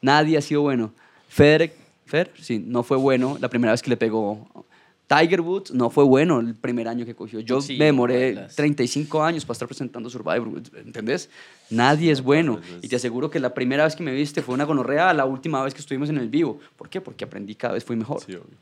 [0.00, 0.92] Nadie ha sido bueno.
[1.28, 1.72] Federer,
[2.06, 4.66] Federer, sí, no fue bueno la primera vez que le pegó.
[5.06, 7.40] Tiger Woods no fue bueno el primer año que cogió.
[7.40, 8.56] Yo Sí, me demoré bailas.
[8.56, 11.28] 35 años para estar presentando Survivor, ¿entendés?
[11.68, 12.60] Nadie es bueno.
[12.80, 15.62] Y te aseguro que la primera vez que me viste fue una gonorrea, la última
[15.62, 16.60] vez que estuvimos en el vivo.
[16.76, 17.00] ¿Por qué?
[17.00, 18.22] Porque aprendí cada vez fui mejor.
[18.24, 18.56] Sí, obvio.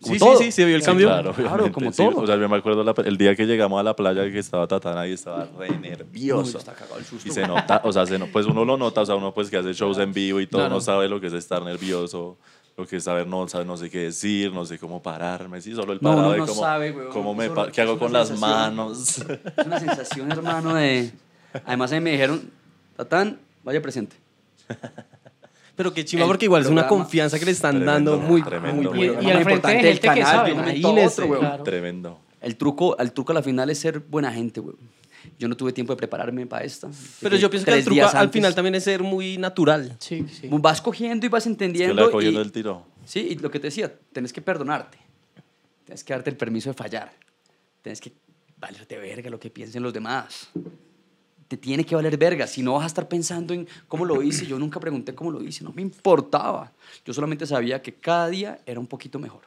[0.00, 0.36] Como Sí, todo.
[0.38, 1.08] sí, sí, se vio el Sí, cambio.
[1.08, 1.96] claro, Claro, como sí.
[2.04, 2.20] todo.
[2.22, 4.66] O sea, yo me acuerdo la- el día que llegamos a la playa que estaba
[4.68, 6.52] Tatana y estaba re nervioso.
[6.52, 7.28] Uy, está cagado el susto.
[7.28, 9.50] Y se nota, o sea, se no- pues uno lo nota, o sea, uno pues
[9.50, 10.74] que hace shows en vivo y todo, Claro.
[10.76, 12.38] no sabe lo que es estar nervioso,
[12.76, 15.74] lo que es saber, no, sabe, no sé qué decir, no sé cómo pararme, sí,
[15.74, 17.10] solo el No, parado uno de no cómo, sabe, weón.
[17.10, 18.76] cómo me, no- qué hago con las sensación.
[18.76, 19.18] manos.
[19.18, 21.10] Es una sensación, hermano, de...
[21.66, 22.52] Además, ahí me dijeron,
[22.96, 24.14] Tatán, vaya presente.
[25.78, 28.42] Pero qué chimba, El porque igual es una confianza que le están Tremendo, dando muy,
[28.42, 29.14] tremendo, muy Y, weón.
[29.14, 29.28] buena.
[29.28, 30.50] y al Lo frente del que canal, sabe.
[30.50, 31.22] imagínese.
[31.22, 31.38] otro.
[31.38, 31.62] Claro.
[31.64, 32.20] Tremendo.
[32.40, 34.76] El truco, el truco a la final es ser buena gente, güey.
[35.38, 36.88] Yo no tuve tiempo de prepararme para esta.
[37.20, 39.96] Pero yo pienso que el truco al final también es ser muy natural.
[40.00, 40.48] Sí, sí.
[40.50, 41.94] Vas cogiendo y vas Es que entendiendo.
[41.94, 42.84] le va cogiendo y- el tiro.
[43.04, 44.98] Sí, y lo que te decía, tienes que perdonarte.
[45.84, 47.12] Tienes que darte el permiso de fallar.
[47.82, 48.12] Tienes que
[48.58, 50.48] valerte verga lo que piensen los demás.
[51.48, 52.46] Te tiene que valer verga.
[52.46, 55.42] Si no vas a estar pensando en cómo lo hice, yo nunca pregunté cómo lo
[55.42, 56.72] hice, no me importaba.
[57.04, 59.42] Yo solamente sabía que cada día era un poquito mejor.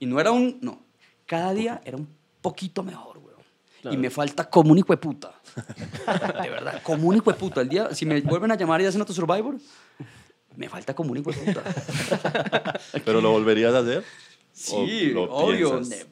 [0.00, 0.80] Y no era un, no,
[1.26, 2.08] cada día era un
[2.40, 3.94] poquito mejor, weón.
[3.94, 5.34] Y me falta como un hijo de puta.
[6.42, 7.60] de verdad, como un hijo de puta.
[7.60, 9.56] El día, si me vuelven a llamar y hacen otro Survivor,
[10.56, 11.62] me falta como un hijo de puta.
[13.04, 14.04] ¿Pero lo volverías a hacer?
[14.52, 15.70] Sí, ¿O lo obvio.
[15.72, 16.06] piensas?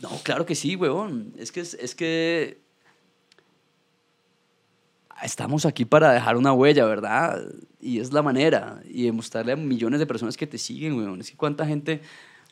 [0.00, 1.34] No, claro que sí, weón.
[1.36, 2.58] Es que, es que
[5.22, 7.42] estamos aquí para dejar una huella, ¿verdad?
[7.80, 8.82] Y es la manera.
[8.88, 11.20] Y demostrarle a millones de personas que te siguen, weón.
[11.20, 12.00] Es que cuánta gente,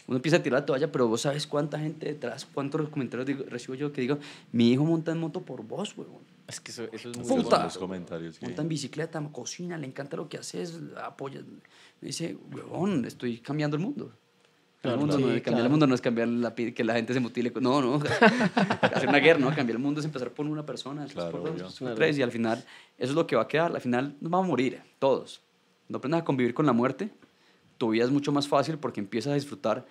[0.07, 3.45] uno empieza a tirar la toalla, pero vos sabes cuánta gente detrás, cuántos comentarios digo-
[3.49, 4.19] recibo yo que digo,
[4.53, 6.23] mi hijo monta en moto por vos, weón.
[6.47, 7.65] Es que eso, eso es muy Puta.
[7.65, 8.39] los comentarios.
[8.39, 11.41] que- Monta en bicicleta, cocina, le encanta lo que haces, apoya.
[12.01, 14.13] Me dice, huevón, estoy cambiando el mundo.
[14.95, 15.65] El mundo sí, no, cambiar claro.
[15.65, 17.53] el mundo no es cambiar la, que la gente se mutile.
[17.61, 17.95] No, no.
[18.83, 19.49] Hacer una guerra, ¿no?
[19.49, 22.19] Cambiar el mundo es empezar por una persona, después Claro, por dos, por tres.
[22.19, 22.59] Y al final,
[22.99, 23.75] eso es lo que va a quedar.
[23.75, 25.41] Al final, nos vamos a morir, todos.
[25.89, 27.11] No aprendas a convivir con la muerte,
[27.79, 29.87] tu vida es mucho más fácil porque empiezas a disfrutar.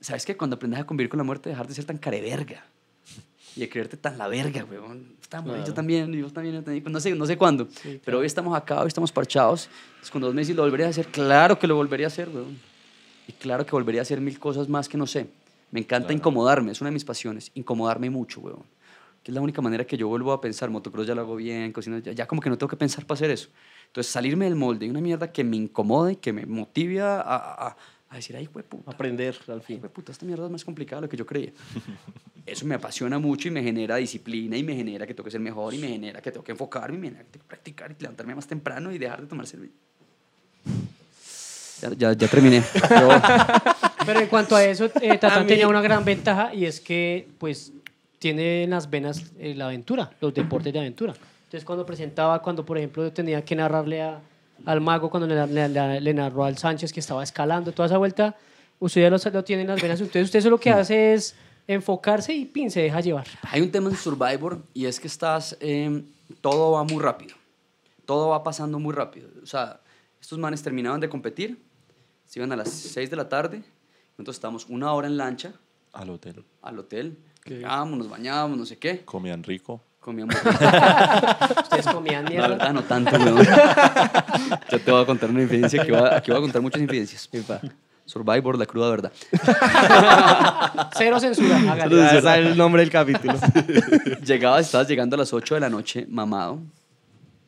[0.00, 0.36] ¿Sabes qué?
[0.36, 2.64] Cuando aprendes a convivir con la muerte, dejar de ser tan careverga
[3.56, 5.16] y de creerte tan la verga, weón.
[5.20, 5.64] Está Claro.
[5.66, 7.66] yo también, y vos también, yo también, no sé, no sé cuándo.
[7.70, 8.18] Sí, Pero claro.
[8.20, 9.68] hoy estamos acá, hoy estamos parchados.
[9.88, 11.06] Entonces, cuando vos me decís, ¿lo volvería a hacer?
[11.08, 12.56] Claro que lo volvería a hacer, weón.
[13.28, 15.28] Y claro que volvería a hacer mil cosas más que no sé.
[15.70, 16.18] Me encanta Claro.
[16.18, 18.64] incomodarme, es una de mis pasiones, incomodarme mucho, weón.
[19.22, 21.72] Que es la única manera que yo vuelvo a pensar, motocross ya lo hago bien,
[21.72, 23.48] cocina, ya, ya como que no tengo que pensar para hacer eso.
[23.86, 27.76] Entonces, salirme del molde y una mierda que me incomode, que me motive a, a,
[28.10, 28.90] a- decir, ay, puta.
[28.90, 29.82] Aprender al fin.
[29.82, 31.52] De puta, esta mierda es más complicada de lo que yo creía.
[32.46, 35.40] Eso me apasiona mucho y me genera disciplina y me genera que tengo que ser
[35.40, 37.90] mejor y me genera que tengo que enfocarme y me genera que tengo que practicar
[37.98, 39.74] y levantarme más temprano y dejar de tomar cerveza.
[41.82, 42.62] Ya, ya, ya terminé.
[42.74, 43.08] Yo-
[44.06, 47.28] Pero en cuanto a eso, eh, Tatán mí- tenía una gran ventaja y es que,
[47.38, 47.72] pues,
[48.18, 51.14] tiene en las venas eh, la aventura, los deportes de aventura.
[51.44, 54.20] Entonces, cuando presentaba, cuando, por ejemplo, tenía que narrarle a-
[54.66, 57.98] al mago, cuando le, le- le- le narró al Sánchez que estaba escalando, toda esa
[57.98, 58.34] vuelta,
[58.80, 60.00] usted ya lo, lo tiene en las venas.
[60.00, 61.34] Entonces, usted eso lo que hace es
[61.66, 63.26] enfocarse y pin, se deja llevar.
[63.42, 66.02] Hay un tema en Survivor y es que estás, eh,
[66.40, 67.36] todo va muy rápido.
[68.06, 69.28] Todo va pasando muy rápido.
[69.42, 69.80] O sea,
[70.20, 71.58] estos manes terminaban de competir,
[72.28, 73.62] se iban a las 6 de la tarde,
[74.16, 75.52] nosotros estábamos una hora en lancha
[75.92, 76.44] Al hotel.
[76.62, 79.80] al hotel, llegábamos, nos bañábamos, no sé qué, Comían rico.
[80.00, 80.34] comíamos.
[81.62, 82.48] Ustedes comían La mierda.
[82.48, 83.38] verdad, no tanto, weón.
[84.70, 86.80] Yo te voy a contar una infidencia, aquí voy a, aquí voy a contar muchas
[86.82, 87.28] infidencias.
[88.04, 89.12] Survivor, la cruda verdad.
[90.96, 91.56] Cero censura.
[91.72, 91.94] hágale.
[91.96, 93.34] Ya sabe el nombre del capítulo.
[94.24, 96.60] Llegabas, estabas llegando a las 8 de la noche, mamado,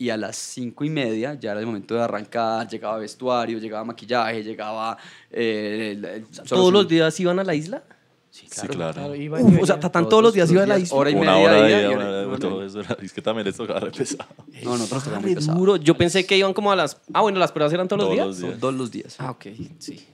[0.00, 3.84] y a las 5 y media ya era el momento de arrancar, llegaba vestuario, llegaba
[3.84, 4.96] maquillaje, llegaba...
[5.30, 7.82] eh, el- el- ¿Todos los días iban a la isla?
[8.30, 8.72] Sí, Sí, claro.
[8.74, 8.92] claro.
[8.94, 9.78] Claro, iba Uf, o sea.
[9.78, 10.96] Tatán todos los días iba a la isla.
[10.96, 12.66] Hora y Una media hora y una hora- y todo media.
[12.68, 14.28] eso era- Es que también les tocaba re pesado.
[14.64, 15.58] No, nosotros tocamos muy pesado.
[15.58, 15.76] duro.
[15.76, 16.96] Yo pensé que iban como a las...
[17.12, 18.48] Ah, bueno, las pruebas eran todos, Todos los los días.
[18.50, 18.60] días.
[18.60, 19.16] Todos los días.
[19.18, 19.46] Ah, ok,
[19.78, 20.06] sí.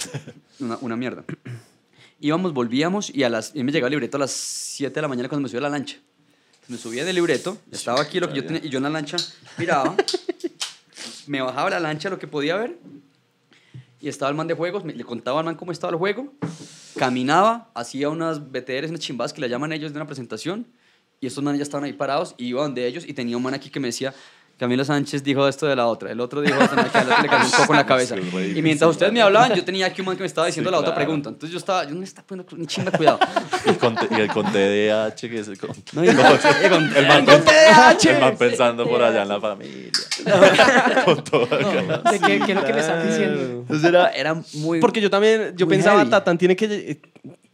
[0.60, 1.22] Una, una mierda.
[2.20, 5.08] Íbamos, volvíamos y a las, y me llegaba el libreto a las 7 de la
[5.08, 5.96] mañana cuando me subí a la lancha.
[6.68, 9.16] Me subía del libreto, estaba aquí lo que yo tenía, y yo en la lancha
[9.58, 9.94] miraba,
[11.26, 12.78] me bajaba la lancha lo que podía ver,
[14.00, 16.32] y estaba el man de juegos, me- le contaba al man cómo estaba el juego,
[16.96, 20.66] caminaba, hacía unas BTRs, unas chimbadas que le llaman ellos de una presentación,
[21.20, 23.52] y estos manes ya estaban ahí parados, y iba donde ellos, y tenía un man
[23.54, 24.14] aquí que me decía,
[24.56, 27.50] Camilo Sánchez dijo esto de la otra, el otro dijo esto, otro le cayó un
[27.50, 28.14] poco en la cabeza.
[28.16, 30.72] Y mientras ustedes me hablaban, yo tenía aquí un man que me estaba diciendo Sí,
[30.72, 31.04] la otra claro.
[31.06, 31.28] pregunta.
[31.30, 33.18] Entonces yo estaba, yo no me estaba poniendo un chinga cuidado.
[33.66, 36.16] Y, con, y el con TDAH, que es el con, No, y el-
[36.70, 38.10] con- el man, con TDAH.
[38.10, 39.90] el man pensando por allá en la familia.
[41.04, 42.10] con todo acá.
[42.10, 43.40] ¿De qué, qué es lo que me están diciendo?
[43.40, 44.80] Entonces era, era muy...
[44.80, 46.10] Porque yo también, yo pensaba, heavy.
[46.10, 47.00] Tatán tiene que,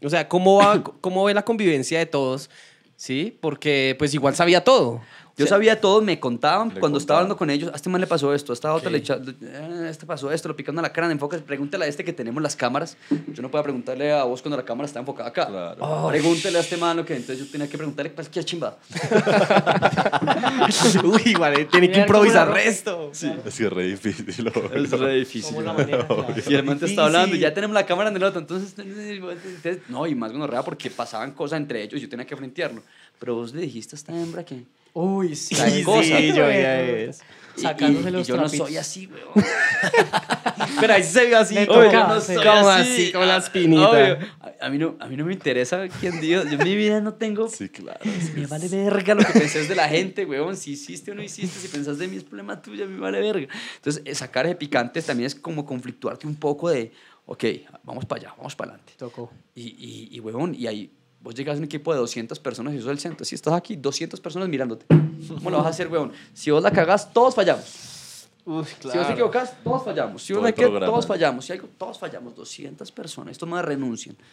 [0.02, 2.50] o sea, ¿cómo, va, ¿cómo ve la convivencia de todos?
[2.96, 3.38] ¿Sí?
[3.40, 5.00] Porque pues igual sabía todo.
[5.40, 8.06] Yo sabía todo, me contaban Le cuando estaba hablando con ellos, a este man le
[8.06, 8.92] pasó esto, a esta otra Ok.
[8.92, 8.98] le
[9.42, 12.42] eh, este pasó esto, lo picando a la cara, enfocas, pregúntale a este que tenemos
[12.42, 12.96] las cámaras.
[13.32, 15.46] Yo no puedo preguntarle a vos cuando la cámara está enfocada acá.
[15.46, 16.08] Claro.
[16.08, 18.76] Pregúntele a este man lo que entonces yo tenía que preguntarle cualquier chimba.
[21.04, 23.10] Uy, igual, eh, tiene que improvisar resto.
[23.12, 23.20] Es
[23.56, 24.48] que es re difícil.
[24.48, 24.74] obvio.
[24.74, 25.54] Es re difícil.
[25.54, 26.06] ¿Cómo la maneja?
[26.06, 26.26] Claro.
[26.48, 28.74] Y el man te está hablando, y ya tenemos la cámara en el otro, entonces,
[28.78, 32.82] entonces- no, y más gonorrea porque pasaban cosas entre ellos, yo tenía que frentearlo.
[33.18, 34.64] Pero vos le dijiste a esta hembra que...
[34.94, 35.54] Uy, sí.
[35.54, 36.04] Sí, cosas.
[36.06, 37.22] sí, yo veía eso.
[37.56, 39.28] y- Sacándose y- y los yo no soy así, weón.
[40.80, 41.54] Pero ahí se ve así.
[41.54, 43.90] Me tocaba, no soy como así, como la espinita.
[43.90, 44.18] Obvio.
[44.40, 46.44] A, a mí no, a mí no me interesa quién diga.
[46.44, 47.48] Yo en mi vida no tengo...
[47.48, 48.00] Sí, claro.
[48.34, 50.56] Me vale verga lo que pensés de la gente, weón.
[50.56, 53.48] Si hiciste o no hiciste, si pensás de mí es problema tuyo, me vale verga.
[53.76, 56.92] Entonces, eh, sacar ese picante también es como conflictuarte un poco de,
[57.26, 57.44] ok,
[57.84, 58.92] vamos para allá, vamos para adelante.
[58.96, 59.30] Tocó.
[59.54, 60.90] Y, y, y, huevón, y ahí
[61.22, 63.24] vos llegas a un equipo de 200 personas y sos el centro.
[63.24, 64.86] Si estás aquí, 200 personas mirándote.
[65.28, 66.12] ¿Cómo lo vas a hacer, huevón?
[66.34, 68.28] Si vos la cagás, todos fallamos.
[68.46, 70.22] Uy, Si vos te equivocas, todos fallamos.
[70.22, 71.44] Si vos no que, todos fallamos.
[71.44, 72.34] Si algo, todos fallamos.
[72.34, 73.32] 200 personas.
[73.32, 74.16] Estos más renuncian.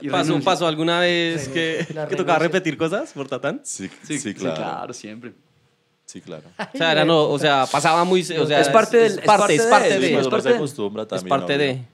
[0.00, 1.86] Y ¿Pasó, pasó alguna vez que,
[2.16, 3.60] tocaba repetir cosas por Tatán?
[3.64, 4.56] Sí, Sí, sí, claro.
[4.56, 5.34] claro, siempre.
[6.06, 6.44] Sí, claro.
[6.74, 9.24] O sea, era no, o sea, pasaba muy, o sea, Es parte del- es es
[9.24, 10.64] parte, es de parte de, es parte de-
[11.16, 11.84] es parte de.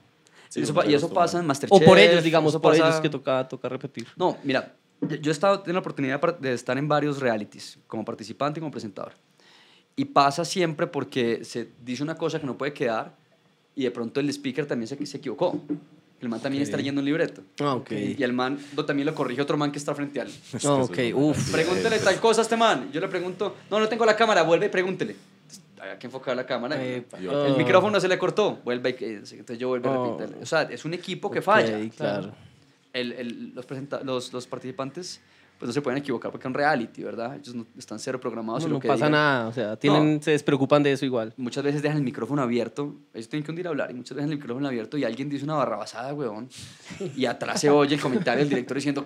[0.48, 1.80] Sí, y eso, y eso pasa en Masterchef.
[1.82, 4.06] O por ellos, digamos, eso por pasa- ellos que toca, toca repetir.
[4.16, 4.74] No, mira,
[5.20, 8.70] yo he estado, tengo la oportunidad de estar en varios realities, como participante y como
[8.70, 9.12] presentador.
[9.96, 13.14] Y pasa siempre porque se dice una cosa que no puede quedar
[13.74, 15.60] y de pronto el speaker también se, se equivocó.
[16.20, 17.42] El man también está leyendo un libreto.
[17.60, 17.92] Ah, ok.
[17.92, 20.30] Y el man lo- también lo corrige otro man que está frente a él.
[20.64, 21.52] Ah, ok, uff.
[21.52, 22.90] Pregúntele tal cosa a este man.
[22.92, 25.14] Yo le pregunto, no, no tengo la cámara, vuelve y pregúntele.
[25.80, 26.82] Hay que enfocar la cámara.
[26.82, 27.18] Epa.
[27.18, 30.18] El micrófono se le cortó, vuelve que- entonces yo vuelvo a Oh.
[30.18, 30.42] repetirle.
[30.42, 31.78] O sea, es un equipo que falla.
[31.78, 32.32] Ok, claro.
[32.92, 35.20] El- el- los, presenta- los, los participantes
[35.58, 37.34] pues no se pueden equivocar porque es un reality, ¿verdad?
[37.36, 38.62] Ellos no, están cero programados.
[38.62, 41.04] No, y lo no que pasa digan- nada, o sea, tienen, se despreocupan de eso
[41.04, 41.34] igual.
[41.36, 44.30] Muchas veces dejan el micrófono abierto, ellos tienen que hundir a hablar, y muchas veces
[44.30, 46.48] el micrófono abierto y alguien dice una barrabasada, weón,
[47.16, 49.04] y atrás se oye el comentario del director diciendo...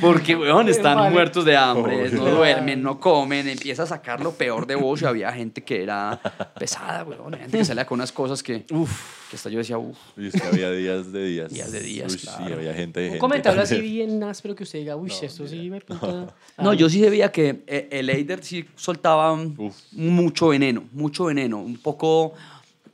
[0.00, 1.10] Porque, weón, están Vale.
[1.10, 5.04] muertos de hambre, no duermen, no comen, empieza a sacar lo peor de vos y
[5.04, 6.18] había gente que era
[6.58, 10.28] pesada, weón, gente que salía con unas cosas que, que hasta yo decía, uff, Y
[10.28, 11.52] es que había días de días.
[11.52, 12.54] Días de días, Uy, Sí, claro.
[12.56, 15.80] había gente Un gente comentario así bien áspero que usted diga, uy, esto sí me
[15.82, 16.34] punta.
[16.58, 19.74] No, yo sí veía que eh, el Eider sí soltaba Uf.
[19.92, 21.60] mucho veneno, mucho veneno.
[21.60, 22.34] Un poco,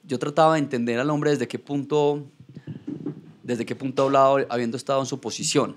[0.05, 2.25] yo trataba de entender al hombre desde qué punto,
[3.43, 5.77] desde qué punto hablaba habiendo estado en su posición.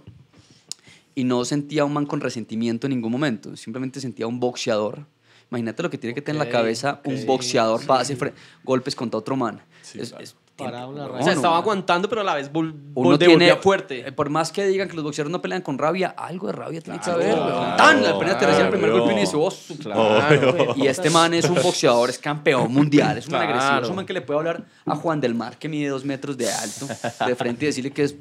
[1.14, 5.06] Y no sentía un man con resentimiento en ningún momento, simplemente sentía un boxeador.
[5.50, 9.18] Imagínate lo que tiene que tener en la cabeza un boxeador para hacer golpes contra
[9.20, 9.62] otro man.
[9.82, 10.24] Sí, Es- claro.
[10.24, 10.36] es-
[10.70, 10.88] La.
[10.88, 14.08] O sea, estaba aguantando, pero a la vez vol Uno tiene, fuerte.
[14.08, 16.82] eh, por más que digan que los boxeadores no pelean con rabia, algo de rabia
[16.82, 17.78] tiene que Claro, haber, claro, weón.
[17.78, 20.74] Tan, apenas te recibe el primer golpe y dice, "Oh, su Claro.
[20.76, 23.46] Y este man es un boxeador, es campeón mundial, es un Claro.
[23.54, 23.82] agresivo.
[23.84, 26.38] Es un man que le puede hablar a Juan del Mar, que mide dos metros
[26.38, 26.88] de alto,
[27.26, 28.16] de frente y decirle que es.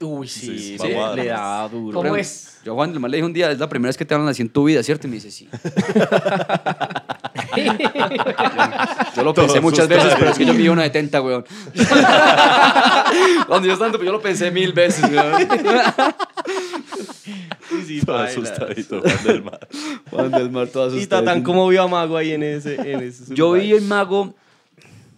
[0.00, 2.00] Uy, Sí, sí, sí, a le daba duro.
[2.00, 2.58] ¿Cómo es?
[2.64, 4.14] Yo a Juan del Mar le dije un día, es la primera vez que te
[4.14, 5.06] hablan así en tu vida, ¿cierto?
[5.06, 5.48] Y me dice, sí.
[9.16, 11.44] Yo lo pensé Todo muchas veces, pero es que yo mido una de 70, weón.
[13.46, 15.48] Cuando yo estando, pues yo lo pensé mil veces, weón.
[17.68, 19.68] Sí, sí, Todo asustadito, Juan del Mar.
[20.10, 22.74] Juan del Mar, todo Y Tatán, ¿cómo vio a Mago ahí en ese?
[22.76, 24.34] En ese Yo vi en Mago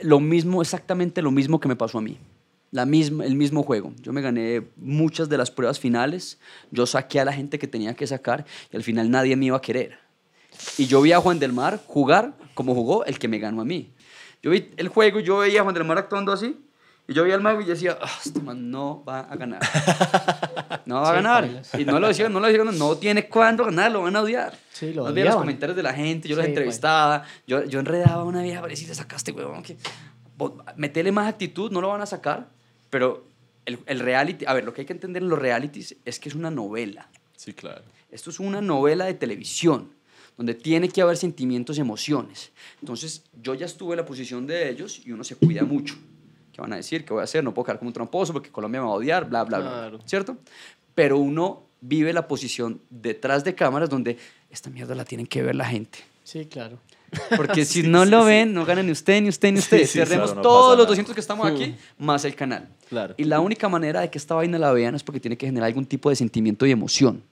[0.01, 2.17] lo mismo, exactamente lo mismo que me pasó a mí.
[2.73, 3.93] La misma, el mismo juego.
[4.01, 6.39] Yo me gané muchas de las pruebas finales.
[6.71, 9.57] Yo saqué a la gente que tenía que sacar y al final nadie me iba
[9.57, 9.99] a querer.
[10.79, 13.65] Y yo vi a Juan del Mar jugar como jugó el que me ganó a
[13.65, 13.93] mí.
[14.43, 16.65] Yo vi el juego y yo veía a Juan del Mar actuando así.
[17.09, 19.61] Y yo veía al mago y decía, ah, este man no va a ganar.
[20.87, 21.43] No va a Sí, ganar.
[21.45, 21.75] bailas.
[21.77, 24.55] Y no lo decían, no lo decían, no tiene cuándo ganar, lo van a odiar.
[24.73, 25.39] Sí, lo Más bien los odiaban.
[25.47, 28.71] comentarios de la gente, yo los Sí, entrevistaba, yo, yo enredaba a una vieja para
[28.71, 29.77] decirle, sacaste, huevón, que
[30.77, 32.49] metele más actitud, no lo van a sacar,
[32.91, 33.25] pero
[33.65, 36.29] el, el reality, a ver, lo que hay que entender en los realities es que
[36.29, 37.09] es una novela.
[37.37, 37.83] Sí, claro.
[38.11, 39.93] Esto es una novela de televisión,
[40.37, 42.51] donde tiene que haber sentimientos y emociones.
[42.81, 45.95] Entonces, yo ya estuve en la posición de ellos y uno se cuida mucho.
[46.53, 47.05] ¿Qué van a decir?
[47.05, 47.45] ¿Qué voy a hacer?
[47.45, 49.71] No puedo quedar como un tramposo porque Colombia me va a odiar, bla, bla, bla.
[49.71, 49.99] Claro.
[50.05, 50.39] ¿Cierto?
[50.95, 54.19] Pero uno vive la posición detrás de cámaras donde
[54.51, 56.01] esta mierda la tienen que ver la gente.
[56.25, 56.79] Sí, claro.
[57.37, 58.27] Porque si Sí, no sí, lo sí.
[58.27, 59.89] ven, no ganan ni usted, ni usted, ni usted.
[59.93, 60.89] Perdemos claro, no todos los nada.
[60.89, 62.69] 200 que estamos aquí, más el canal.
[62.89, 63.15] Claro.
[63.17, 65.67] Y la única manera de que esta vaina la vean es porque tiene que generar
[65.69, 67.23] algún tipo de sentimiento y emoción.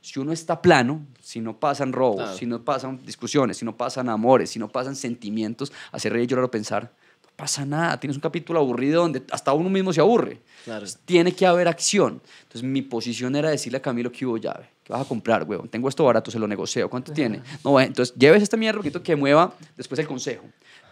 [0.00, 2.36] Si uno está plano, si no pasan robos, Claro.
[2.38, 6.44] si no pasan discusiones, si no pasan amores, si no pasan sentimientos, hacer reír, llorar
[6.44, 6.92] o pensar,
[7.36, 8.00] pasa nada.
[8.00, 10.40] Tienes un capítulo aburrido donde hasta uno mismo se aburre.
[10.64, 10.86] Claro.
[11.04, 12.20] Tiene que haber acción.
[12.42, 14.68] Entonces mi posición era decirle a Camilo que hubo llave.
[14.82, 15.68] ¿Qué vas a comprar, huevón?
[15.68, 16.88] Tengo esto barato, se lo negocio.
[16.88, 17.42] ¿Cuánto tiene?
[17.64, 20.44] No, bueno, entonces lleves esta mierda que mueva después el consejo.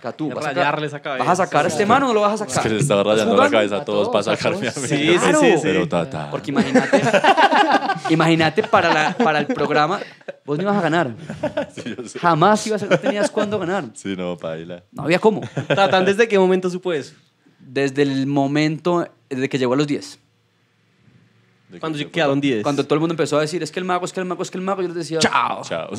[0.05, 1.25] Catú, Que ¿vas a sacar- rayarle esa cabeza.
[1.25, 2.57] ¿Vas a sacar a este man o no lo vas a sacar?
[2.59, 4.87] Es que le estaba ¿Estás rayando la cabeza a A todos para sacarme a mí.
[4.87, 5.61] Sí, sí, sí, sí.
[5.63, 6.31] Pero tata.
[6.31, 7.01] Porque imagínate,
[8.11, 10.01] imagínate para, la- para el programa,
[10.45, 11.11] vos no ibas a ganar.
[11.75, 12.19] Sí, yo sé.
[12.19, 13.85] Jamás ibas a, no tenías cuándo ganar.
[13.95, 14.85] Sí, no, paila.
[14.93, 15.41] No había cómo.
[15.69, 17.15] Tatán, ¿desde qué momento supo eso?
[17.59, 20.19] Desde el momento, desde que llegó a los 10.
[21.75, 22.63] ¿De qué Cuando se quedaron 10.
[22.63, 24.43] Cuando todo el mundo empezó a decir, es que el mago, es que el mago,
[24.43, 25.63] es que el mago, yo les decía, chao?
[25.65, 25.91] Chao.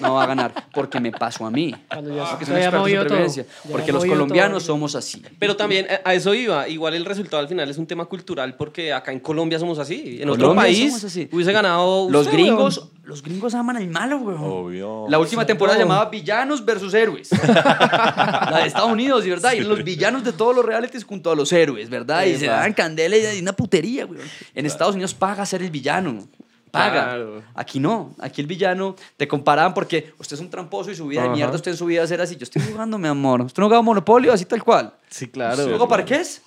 [0.00, 0.52] no va a ganar.
[0.72, 1.74] Porque me pasó a mí.
[1.88, 3.26] Cuando ya Porque todo.
[3.28, 4.74] Ya Porque los colombianos todo.
[4.74, 5.22] somos así.
[5.38, 6.68] Pero también eh, a eso iba.
[6.68, 10.18] Igual el resultado al final es un tema cultural porque acá en Colombia somos así.
[10.20, 10.92] En otro país
[11.30, 12.10] hubiese ganado.
[12.10, 12.90] Los usted, gringos, weón.
[13.04, 14.42] los gringos aman al malo, weón.
[14.42, 15.06] Obvio.
[15.08, 15.84] La última temporada no.
[15.84, 17.30] llamaba Villanos versus Héroes.
[17.48, 19.52] la de Estados Unidos, ¿y ¿verdad?
[19.52, 22.24] Y los villanos de todos los realities junto a los héroes, ¿verdad?
[22.24, 24.24] Y se daban candela y una putería, weón.
[24.54, 26.26] En Estados Unidos paga ser el villano.
[26.70, 27.04] paga.
[27.04, 27.42] Claro.
[27.54, 31.20] Aquí no, aquí el villano te comparaban porque usted es un tramposo y su vida
[31.20, 31.36] de Ajá.
[31.36, 32.36] mierda, usted en su vida va a ser así.
[32.36, 33.42] Yo estoy jugando, mi amor.
[33.42, 34.94] ¿Usted no juega Monopolio así tal cual?
[35.10, 35.64] Sí, claro.
[35.64, 36.40] ¿Juego parqués?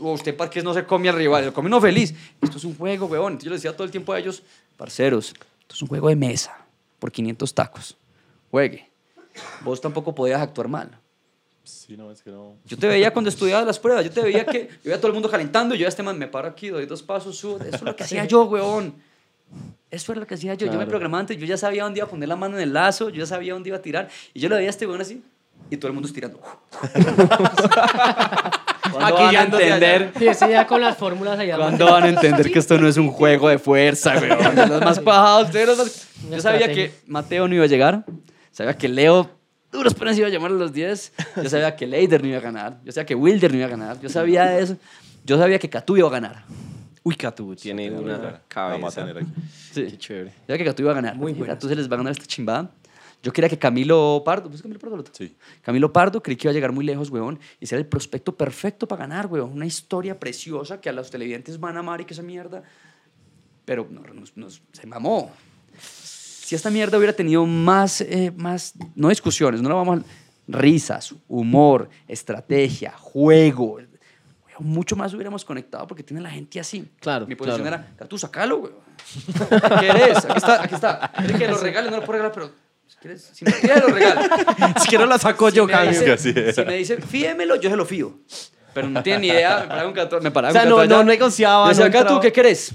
[0.00, 2.14] O usted parqués no se come al rival, lo come uno feliz.
[2.40, 3.32] Esto es un juego, weón.
[3.34, 4.42] Entonces yo les decía todo el tiempo a ellos,
[4.78, 6.56] parceros, esto es un juego de mesa
[6.98, 7.96] por 500 tacos.
[8.50, 8.90] Juegue.
[9.62, 10.98] Vos tampoco podías actuar mal.
[11.64, 12.56] Sí, no, es que no.
[12.66, 15.08] Yo te veía cuando estudiabas las pruebas, yo te veía que yo veía a todo
[15.08, 17.56] el mundo calentando y yo a este man me paro aquí, doy dos pasos, subo.
[17.64, 18.94] Eso es lo que hacía yo, weón.
[19.90, 20.66] Eso era lo que hacía yo.
[20.66, 20.90] Yo me Claro.
[20.90, 23.20] programaba antes, yo ya sabía dónde iba a poner la mano en el lazo, yo
[23.20, 24.08] ya sabía dónde iba a tirar.
[24.34, 25.22] Y yo le veía a este weón así
[25.70, 26.40] y todo el mundo estirando.
[28.92, 29.74] ¿Cuándo van a Maquillándose allá.
[29.94, 30.12] entender?
[30.18, 31.56] Sí, ese ya con las fórmulas allá.
[31.56, 34.56] ¿Cuándo van a entender que esto no es un juego de fuerza, weón?
[34.68, 38.04] Los más pajados, los más- Yo sabía que Mateo no iba a llegar,
[38.52, 39.30] sabía que Leo
[39.74, 41.12] duros penas iba a llamar a los 10,
[41.42, 43.70] yo sabía que Leider no iba a ganar, yo sabía que Wilder no iba a
[43.70, 44.76] ganar, yo sabía eso,
[45.24, 46.44] yo sabía que Catu iba a ganar.
[47.02, 49.04] Uy, Catu tiene Vamos una a cabeza.
[49.04, 49.26] tener aquí.
[49.72, 49.84] Sí.
[49.86, 50.30] Qué chévere.
[50.30, 51.16] Yo sabía que Catu iba a ganar.
[51.16, 51.56] Muy buenas.
[51.56, 52.70] Catu se les va a ganar esta chimbada.
[53.22, 55.02] Yo quería que Camilo Pardo, ¿pues Camilo Pardo?
[55.12, 55.34] Sí.
[55.62, 58.86] Camilo Pardo creí que iba a llegar muy lejos, weón, y ser el prospecto perfecto
[58.88, 59.50] para ganar, weón.
[59.52, 62.62] Una historia preciosa que a los televidentes van a amar y que esa mierda.
[63.66, 65.30] Pero no, nos- nos- se mamó.
[66.44, 70.02] Si esta mierda hubiera tenido más, eh, más no discusiones, no la vamos a.
[70.46, 73.78] risas, humor, estrategia, juego.
[74.58, 76.86] mucho más hubiéramos conectado porque tiene la gente así.
[77.00, 77.82] Claro, Mi posición claro.
[77.96, 78.74] era, tú sacalo, weón.
[79.80, 80.18] ¿Qué eres?
[80.24, 81.12] Aquí está, aquí está.
[81.16, 81.90] ¿Quieres que lo regale?
[81.90, 82.52] No lo puedo regalar, pero
[82.86, 84.20] si quieres, si me pide, lo regalo.
[84.80, 86.16] Si quiero la saco Si yo, me era.
[86.18, 86.32] Si
[86.66, 88.18] me dice, fíemelo, yo se lo fío.
[88.74, 90.76] Pero no tiene ni idea, me paraba un gato, me paraba O sea, un no-
[90.76, 91.04] no allá.
[91.04, 92.20] negociaba, decía, no acá tú.
[92.20, 92.74] ¿qué querés?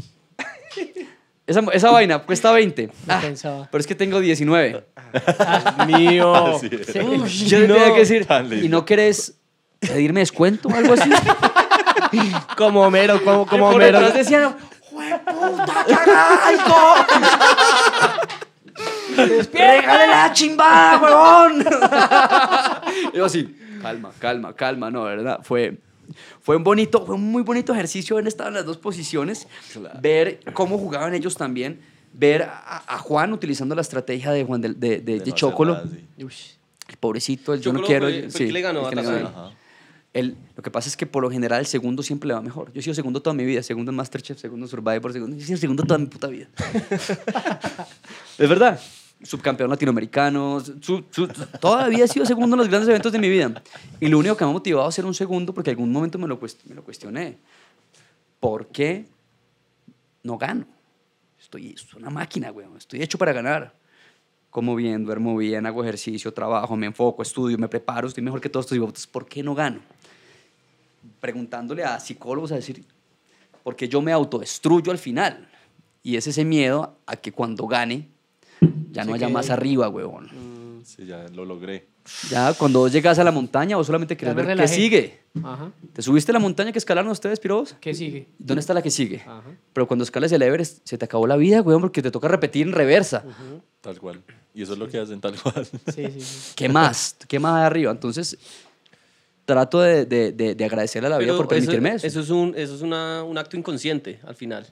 [1.49, 2.87] Esa, esa vaina cuesta 20.
[2.87, 3.67] No Ah, pensaba.
[3.71, 4.85] pero es que tengo 19.
[5.87, 6.35] mío.
[6.55, 6.87] Así es.
[6.93, 6.99] Sí.
[6.99, 7.73] Uy, Yo le no.
[7.75, 8.65] tenía que decir, tan lindo.
[8.65, 9.33] ¿y no querés
[9.79, 11.09] pedirme descuento o algo así?
[12.57, 13.99] Como Homero, como, como Y por Homero.
[13.99, 14.55] detrás decían,
[14.91, 16.95] ¡Jueputa, cagaico!
[19.53, 21.65] ¡Regale la chimba, huevón!
[23.13, 25.39] Y yo así, calma, calma, calma, no, ¿verdad?
[25.43, 25.77] Fue,
[26.41, 29.47] fue un bonito, fue un muy bonito ejercicio haber estado en las dos posiciones,
[30.01, 31.79] ver cómo jugaban ellos también,
[32.13, 35.21] ver a, a Juan utilizando la estrategia de Juan de, de, de- De de no
[35.23, 36.27] hacer Chocolo, nada, sí.
[36.89, 38.07] el pobrecito, el yo no quiero.
[38.07, 39.23] fue- fue el que le ganó el a que le Tarzán.
[39.23, 39.37] ganó.
[39.47, 39.55] Ajá.
[40.11, 42.73] El- lo que pasa es que por lo general el segundo siempre le va mejor.
[42.73, 45.43] Yo he sido segundo toda mi vida, segundo en Masterchef, segundo en Survivor, segundo, yo
[45.43, 46.47] he sido segundo toda mi puta vida.
[48.37, 48.79] es verdad.
[49.21, 50.63] Subcampeón latinoamericano,
[51.59, 53.61] todavía he sido segundo en los grandes eventos de mi vida.
[53.99, 56.27] Y lo único que me ha motivado a ser un segundo, porque algún momento me
[56.27, 57.37] lo, cuestioné.
[58.39, 59.05] ¿Por qué
[60.23, 60.65] no gano?
[61.39, 62.77] Estoy, una máquina, weón.
[62.77, 63.73] Estoy hecho para ganar.
[64.49, 68.49] Como bien, duermo bien, hago ejercicio, trabajo, me enfoco, estudio, me preparo, estoy mejor que
[68.49, 68.75] todos estos.
[68.75, 69.81] Digo, "Entonces, ¿por qué no gano?
[71.19, 72.83] Preguntándole a psicólogos a decir,
[73.63, 75.49] porque yo me autodestruyo al final.
[76.01, 78.07] Y es ese miedo a que cuando gane,
[78.91, 80.29] ya no haya más arriba, weón.
[80.83, 81.87] Sí, ya lo logré.
[82.29, 85.19] Ya cuando vos llegas a la montaña, vos solamente querés ver qué sigue.
[85.43, 85.71] Ajá.
[85.93, 87.75] ¿Te subiste a la montaña que escalaron ustedes, piros?
[87.79, 88.27] ¿Qué sigue?
[88.39, 89.21] ¿Dónde está la que sigue?
[89.21, 89.43] Ajá.
[89.73, 92.65] Pero cuando escalas el Everest, se te acabó la vida, weón, porque te toca repetir
[92.65, 93.23] en reversa.
[93.81, 94.23] Tal cual.
[94.53, 95.65] Y eso es lo que hacen tal cual.
[95.65, 96.53] Sí, sí, sí.
[96.55, 97.15] ¿Qué más?
[97.27, 97.91] ¿Qué más hay arriba?
[97.91, 98.37] Entonces,
[99.45, 102.19] trato de, de, de, de agradecerle a la vida Pero por permitirme eso, eso.
[102.19, 104.65] eso es, un, eso es una, un acto inconsciente al final.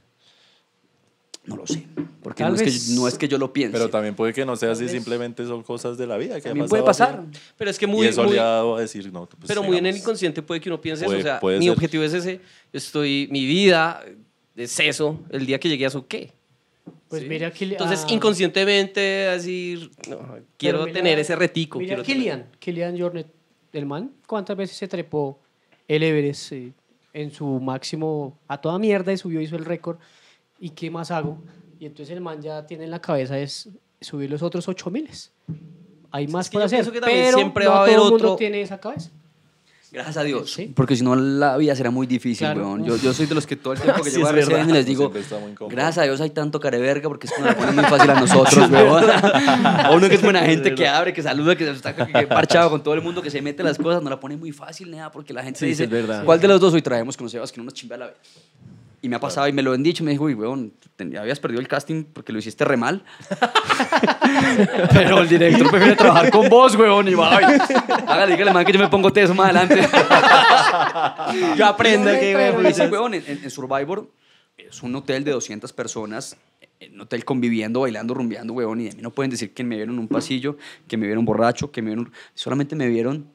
[1.47, 1.87] No lo sé.
[2.21, 3.71] Porque Tal no es, que, no es que yo lo piense.
[3.71, 4.91] Pero también puede que no sea así, vez.
[4.91, 7.23] simplemente son cosas de la vida que También puede pasar.
[7.29, 7.39] así.
[7.57, 9.63] Pero es que y muy, eso muy- le ha dado a decir, no, pues, pero
[9.63, 11.27] muy en el inconsciente puede que uno piense Puede- eso.
[11.27, 11.71] O sea, puede mi ser.
[11.73, 12.41] objetivo es ese.
[12.73, 14.03] Estoy, mi vida
[14.57, 15.19] es eso.
[15.29, 16.33] El día que llegue a eso, ¿qué?
[17.07, 17.29] Pues ¿Sí?
[17.29, 20.19] mira, Kili- Entonces, ah, inconscientemente, decir, no,
[20.57, 21.79] quiero mira- tener ese retico.
[21.79, 23.27] Mira Kilian, Kilian Jornet,
[23.71, 25.39] el man, ¿cuántas veces se trepó
[25.87, 26.73] el Everest eh,
[27.13, 29.97] en su máximo a toda mierda y subió, hizo el récord?
[30.59, 31.37] ¿Y qué más hago?
[31.79, 33.69] Y entonces el man ya tiene en la cabeza es
[34.01, 35.09] subir los otros 8000.
[36.11, 38.25] Hay más que por hacer, que pero siempre no va a haber todo el mundo
[38.27, 39.11] otro- tiene esa cabeza.
[39.89, 40.51] Gracias a Dios.
[40.51, 40.71] Sí.
[40.75, 42.61] Porque si no, la vida será muy difícil, Claro.
[42.61, 42.83] weón.
[42.83, 44.31] Yo, yo soy de los que todo el tiempo que Sí, llego a.
[44.31, 45.11] RCN les digo,
[45.69, 48.69] gracias a Dios hay tanto careverga porque es que nos la muy fácil a nosotros,
[48.69, 49.05] weón.
[49.09, 52.83] A uno que es buena gente, que abre, que saluda, que está que parchado con
[52.83, 55.33] todo el mundo, que se mete las cosas, nos la pone muy fácil, nada, porque
[55.33, 56.25] la gente Sí, dice, es verdad.
[56.25, 58.17] ¿cuál de los dos hoy traemos con los Sebas que no nos chimba la vida?
[59.01, 61.39] Y me ha pasado y me lo han dicho, me dijo, uy, weón, te- habías
[61.39, 63.03] perdido el casting porque lo hiciste re mal.
[64.93, 67.07] Pero el director prefiere trabajar con vos, weón.
[67.07, 69.87] Y va, hágale, dígale, man, que yo me pongo teso más adelante.
[71.55, 74.09] Yo aprendo que Y sí, weón, en, en- en Survivor
[74.57, 76.35] es un hotel de 200 personas,
[76.79, 79.75] en un hotel conviviendo, bailando, rumbeando, weón, y de mí no pueden decir que me
[79.75, 82.11] vieron en un pasillo, que me vieron borracho, que me vieron...
[82.33, 83.27] Solamente me vieron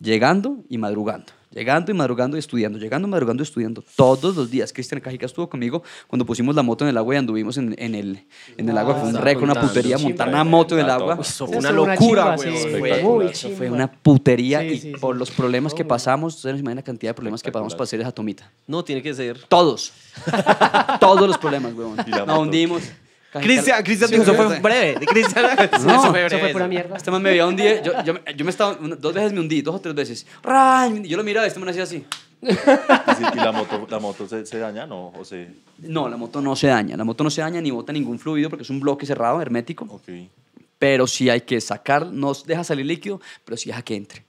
[0.00, 1.32] llegando y madrugando.
[1.52, 3.82] Llegando y madrugando y estudiando, llegando, madrugando y estudiando.
[3.96, 4.72] Todos los días.
[4.72, 7.96] Cristian Cajica estuvo conmigo cuando pusimos la moto en el agua y anduvimos en, en
[7.96, 8.24] el,
[8.56, 8.94] en el agua.
[8.94, 11.18] Fue un récord, una putería, montar una moto en el agua.
[11.20, 13.34] Eso fue una locura, güey.
[13.56, 17.10] fue una putería y por los problemas que pasamos, ustedes no se imaginan la cantidad
[17.10, 18.48] de problemas que pasamos para hacer esa tomita.
[18.68, 19.40] No, tiene que ser.
[19.48, 19.92] Todos.
[21.00, 21.72] Todos los problemas.
[22.06, 22.82] Y la Nos hundimos.
[23.32, 25.06] Cristian, Cristian, Sí, eso fue breve.
[25.06, 26.38] Cristian, No, eso fue Eso breve.
[26.40, 26.96] fue pura mierda.
[26.96, 29.40] Este man me veía un día, yo, yo, yo me estaba, una- dos veces me
[29.40, 30.26] hundí, dos o tres veces.
[30.42, 31.04] ¡Ran!
[31.04, 32.04] Yo lo miraba y este man hacía así.
[32.42, 35.08] ¿Y, la moto, la moto se, se daña, no?
[35.08, 35.48] O se...
[35.78, 36.96] No, la moto no se daña.
[36.96, 39.84] La moto no se daña ni bota ningún fluido porque es un bloque cerrado, hermético.
[39.88, 40.08] Ok.
[40.78, 44.24] Pero sí hay que sacar, no deja salir líquido, pero sí deja que entre.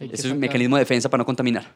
[0.00, 1.72] Hay que Ese es un mecanismo de defensa para no contaminar.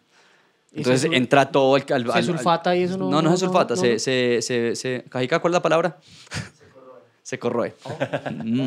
[0.76, 1.84] ¿Y Entonces entra todo el...
[1.92, 3.74] al- se sulfata y eso no- No, no, no- se sulfata.
[3.74, 3.98] no- se, no?
[3.98, 5.96] se, se, se- Cajica, ¿cuál es la palabra?
[7.22, 7.74] Se corroe.
[8.44, 8.66] Mm.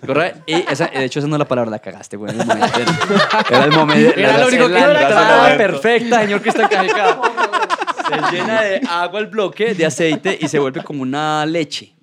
[0.00, 0.34] Se corroe.
[0.46, 2.34] Y esa, de hecho, esa no es la palabra, la cagaste, güey.
[3.50, 4.18] Era el momento.
[4.18, 7.20] Era lo único que era perfecta, señor Cristian Cajica.
[8.30, 11.94] Se llena de agua el bloque, de aceite y se vuelve como una leche.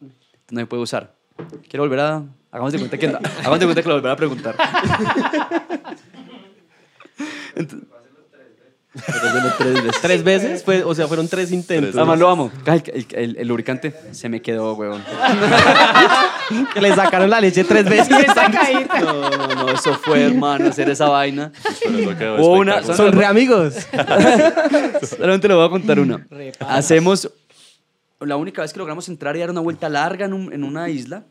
[0.49, 1.13] No se puede usar.
[1.67, 2.23] Quiero volver a.
[2.51, 4.55] Hagamos de cuenta que, hagamos de cuenta que lo volveré a preguntar.
[7.55, 8.78] Entonces- Pero es de los
[9.57, 10.01] tres veces.
[10.01, 10.63] ¿Tres veces?
[10.63, 11.95] Fue, o sea, fueron tres intentos.
[11.95, 12.51] Además lo amo.
[12.65, 15.03] El, el- el- el lubricante se me quedó, huevón.
[16.73, 18.09] Que le sacaron la leche tres veces.
[18.09, 18.99] Esa caída.
[19.01, 21.51] No, no, no, eso fue, hermano, hacer esa vaina.
[21.83, 23.11] Pero eso quedó Hubo una- espectacular.
[23.11, 23.73] Son re amigos.
[25.17, 26.25] Solamente le voy a contar una.
[26.29, 26.75] Repara.
[26.75, 27.29] Hacemos.
[28.21, 30.89] La única vez que logramos entrar y dar una vuelta larga en, un- en una
[30.89, 31.23] isla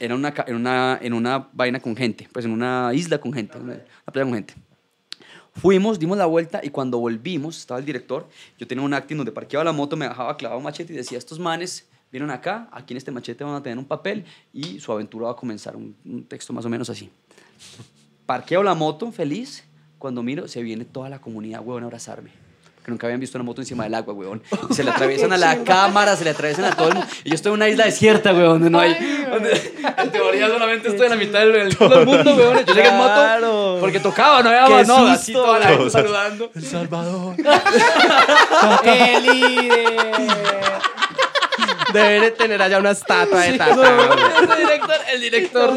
[0.00, 3.32] era una, ca- en, una, en una vaina con gente, pues en una isla con
[3.32, 4.54] gente, una, una playa con gente.
[5.60, 8.28] Fuimos, dimos la vuelta y cuando volvimos, estaba el director,
[8.58, 11.18] yo tenía un acting donde parqueaba la moto, me dejaba clavado un machete y decía,
[11.18, 14.92] estos manes vienen acá, aquí en este machete van a tener un papel y su
[14.92, 17.10] aventura va a comenzar, un, un texto más o menos así.
[18.24, 19.64] Parqueo la moto, feliz,
[19.98, 22.47] cuando miro, se viene toda la comunidad, huevón, a abrazarme.
[22.88, 24.14] Porque nunca habían visto una moto encima del agua.
[24.70, 27.10] Y se le atraviesan a la cámara, se le atraviesan a todo el mundo.
[27.22, 28.94] Y yo estoy en una isla desierta, huevón, donde no hay...
[29.30, 32.64] donde en teoría solamente estoy en la mitad del, mundo, huevón.
[32.64, 35.90] Yo llegué en moto porque tocaba, no había Qué agua, no, así toda la gente
[35.90, 36.50] saludando.
[36.54, 37.36] El Salvador.
[38.84, 40.80] El líder.
[41.92, 43.74] Deben tener allá una estatua de Tata.
[44.40, 45.72] el director, el director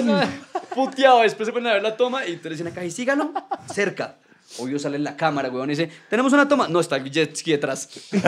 [0.74, 1.22] puteado.
[1.24, 3.34] Después se ponen a ver la toma y te dicen acá, y sígalo
[3.74, 4.16] cerca.
[4.60, 6.68] Obvio sale en la cámara, weón, y dice, ¿tenemos una toma?
[6.68, 7.88] No, está el jet ski detrás.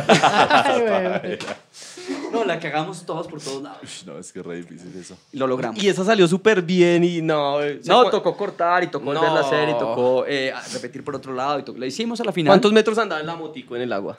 [2.31, 4.03] No, la cagamos todos por todos lados.
[4.05, 5.15] No, es que es re difícil eso.
[5.31, 5.81] Y lo logramos.
[5.81, 7.61] Y esa salió súper bien y no.
[7.61, 9.19] eh, no, ¿cu- tocó cortar y tocó No.
[9.19, 11.59] volverla a hacer y tocó eh, repetir por otro lado.
[11.59, 12.51] Y to- la hicimos a la final.
[12.51, 14.17] ¿Cuántos metros andaba en la motico en el agua?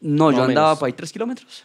[0.00, 0.78] No, yo Más o andaba menos.
[0.80, 1.64] para ahí tres kilómetros.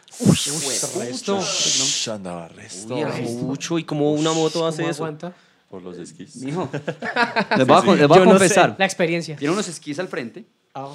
[1.10, 1.38] Esto.
[1.38, 2.96] Ush, andaba resto.
[2.96, 3.04] Uy,
[3.42, 3.78] mucho.
[3.80, 5.04] ¿Y cómo una moto hace ¿Cómo eso?
[5.04, 5.34] aguanta?
[5.74, 6.36] Por los esquís.
[6.36, 6.70] Mijo,
[7.58, 8.38] les voy a, con- les voy a Yo no sé.
[8.38, 8.76] confesar.
[8.78, 9.36] La experiencia.
[9.38, 10.46] Tiene unos esquís al frente.
[10.76, 10.94] Ah.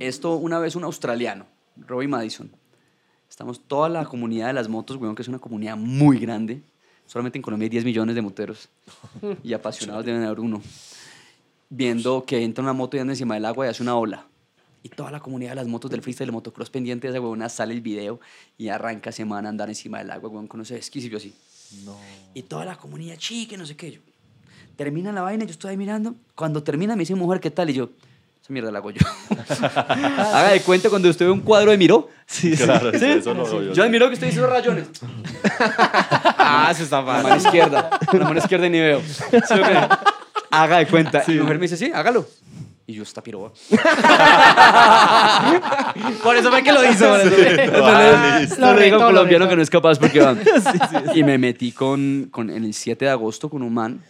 [0.00, 1.46] Esto una vez un australiano,
[1.86, 2.50] Robbie Madison.
[3.30, 6.60] Estamos toda la comunidad de las motos, weón, que es una comunidad muy grande.
[7.06, 8.68] Solamente en Colombia hay 10 millones de moteros.
[9.44, 10.60] Y apasionados deben haber uno.
[11.70, 14.26] Viendo que entra una moto y anda encima del agua y hace una ola.
[14.82, 17.48] Y toda la comunidad de las motos del freestyle, del motocross pendiente de esa huevona,
[17.48, 18.18] sale el video
[18.56, 21.32] y arranca semana a andar encima del agua, weón, con ese esquís y yo así.
[21.84, 21.96] No.
[22.34, 23.92] Y toda la comunidad, chique, no sé qué.
[23.92, 24.00] Yo,
[24.76, 26.14] termina la vaina, yo estoy ahí mirando.
[26.34, 27.70] Cuando termina, me dice, mujer, ¿qué tal?
[27.70, 27.90] Y yo,
[28.42, 29.00] esa mierda la hago yo.
[29.60, 32.08] Haga de cuenta cuando usted ve un cuadro de Miró.
[32.26, 33.04] Sí, Claro, ¿Sí?
[33.04, 33.82] eso lo veo yo.
[33.84, 34.86] Admiro que usted hizo rayones.
[36.50, 37.22] Ah, eso está La fácil.
[37.28, 37.90] mano izquierda.
[38.12, 39.02] La mano izquierda y ni veo.
[40.50, 41.22] Haga de cuenta.
[41.26, 42.26] Y mi mujer me dice, sí, hágalo.
[42.88, 43.52] Y yo, esta piroba.
[46.22, 47.06] Por eso fue que lo hizo.
[47.08, 47.70] por eso fue.
[47.84, 48.40] Ah,
[48.90, 49.48] lo colombiano retó.
[49.50, 50.36] que no es capaz porque va.
[51.14, 54.02] Y me metí con, con, en el 7 de agosto con un man.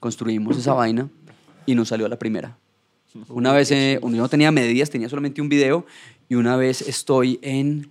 [0.00, 1.08] Construimos esa vaina
[1.66, 2.56] y nos salió a la primera.
[3.28, 5.84] Una vez, eh, yo no tenía medidas, tenía solamente un video.
[6.28, 7.90] Y una vez estoy en,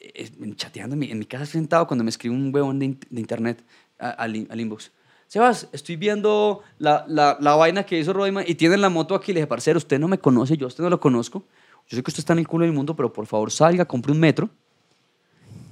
[0.00, 2.86] eh, en- chateando en mi, en mi casa sentado cuando me escribe un huevón de,
[2.86, 3.62] in- de internet
[4.00, 4.90] a- al, al inbox.
[5.36, 9.34] Sebas, estoy viendo la, la, la vaina que hizo Rodman y tienen la moto aquí.
[9.34, 11.44] Le dije, parcero, usted no me conoce, yo a usted no lo conozco.
[11.86, 14.12] Yo sé que usted está en el culo del mundo, pero por favor salga, compre
[14.12, 14.48] un metro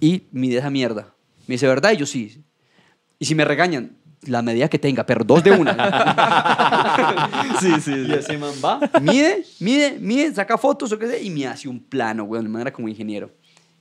[0.00, 1.14] y mide esa mierda.
[1.46, 1.92] Me dice, ¿verdad?
[1.92, 2.44] Y yo sí.
[3.18, 5.74] Y si me regañan, la medida que tenga, pero dos de una.
[7.58, 8.04] Sí, sí.
[8.06, 11.70] y ese man va, mide, mide, mide, saca fotos o qué sé, y me hace
[11.70, 12.44] un plano, weón.
[12.44, 13.30] El man era como ingeniero.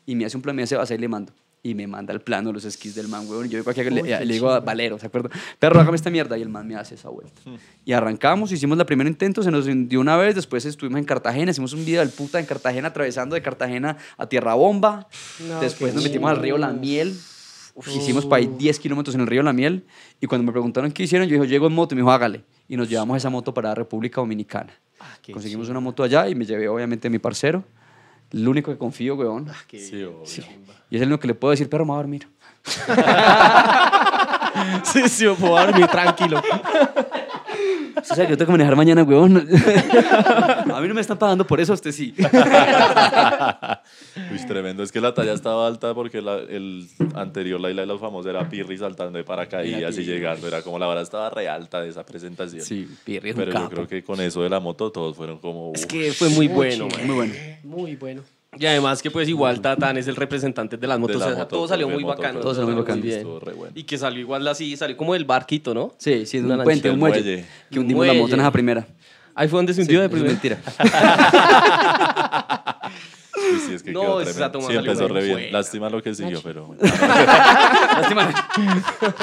[0.05, 1.34] Y me hace un plano, me hace, va a le mando.
[1.66, 3.45] Y me manda el plano, los esquís del man, weón.
[3.45, 5.30] Y yo digo, aquí, le, le digo a Valero, ¿se acuerda?
[5.59, 6.38] Perro, hágame esta mierda.
[6.38, 7.41] Y el man me hace esa vuelta.
[7.86, 10.36] Y arrancamos, hicimos la primer intento, se nos dio una vez.
[10.36, 14.28] Después estuvimos en Cartagena, hicimos un video del puta en Cartagena, atravesando de Cartagena a
[14.28, 15.07] Tierra Bomba.
[15.47, 17.18] No, Después nos metimos al río La Miel.
[17.76, 19.86] Uf, hicimos para ahí 10 kilómetros en el río La Miel.
[20.20, 21.93] Y cuando me preguntaron qué hicieron, yo dije, llego en moto.
[21.93, 22.43] Y me dijo, hágale.
[22.68, 24.74] Y nos llevamos esa moto para la República Dominicana.
[25.22, 27.64] qué Conseguimos una moto allá y me llevé obviamente a mi parcero.
[28.34, 29.47] El único que confío, weón.
[29.69, 30.23] Sí, obvio.
[30.89, 32.27] Y es el único que le puedo decir, pero me voy a dormir.
[34.84, 36.41] Sí, sí, yo puedo dormir tranquilo.
[38.12, 39.38] O sea, yo tengo que manejar mañana, weón.
[40.74, 42.14] a mí no me están pagando por eso, a usted sí.
[44.32, 44.84] Uy, tremendo.
[44.84, 48.30] Es que la talla estaba alta porque la- el anterior, la isla de los famosos,
[48.30, 50.48] era Pirri saltando de paracaídas y llegando.
[50.48, 52.62] Era como la vara estaba re alta de esa presentación.
[52.64, 53.70] Sí, Pirri es un Pero yo capo.
[53.76, 55.72] creo que con eso de la moto todos fueron como...
[55.74, 57.06] Es que fue muy bueno, man.
[57.08, 57.34] Muy bueno.
[57.64, 58.22] Muy bueno.
[58.60, 61.18] Y además que pues igual Tatán es el representante de las de motos.
[61.20, 62.39] la o sea, moto, todo salió de muy moto, bacano.
[62.39, 63.01] Todo salió muy bacano.
[63.01, 63.24] bien.
[63.24, 63.72] Bueno.
[63.76, 65.93] Y que salió igual así, salió como del barquito, ¿no?
[65.97, 67.18] Sí, sí, es Una un puente, un muelle.
[67.20, 67.45] el muelle.
[67.72, 68.43] Que hundimos la moto en Muelle.
[68.43, 68.88] esa primera.
[69.36, 70.60] Ahí fue donde se hundió de Eso es primera.
[70.62, 70.74] mentira.
[73.52, 74.52] Sí, sí, es que No, quedó esa tremendo.
[74.60, 75.34] toma Sí, empezó re bien.
[75.34, 75.52] buena.
[75.52, 76.76] Lástima lo que siguió, pero...
[76.82, 78.34] Lástima.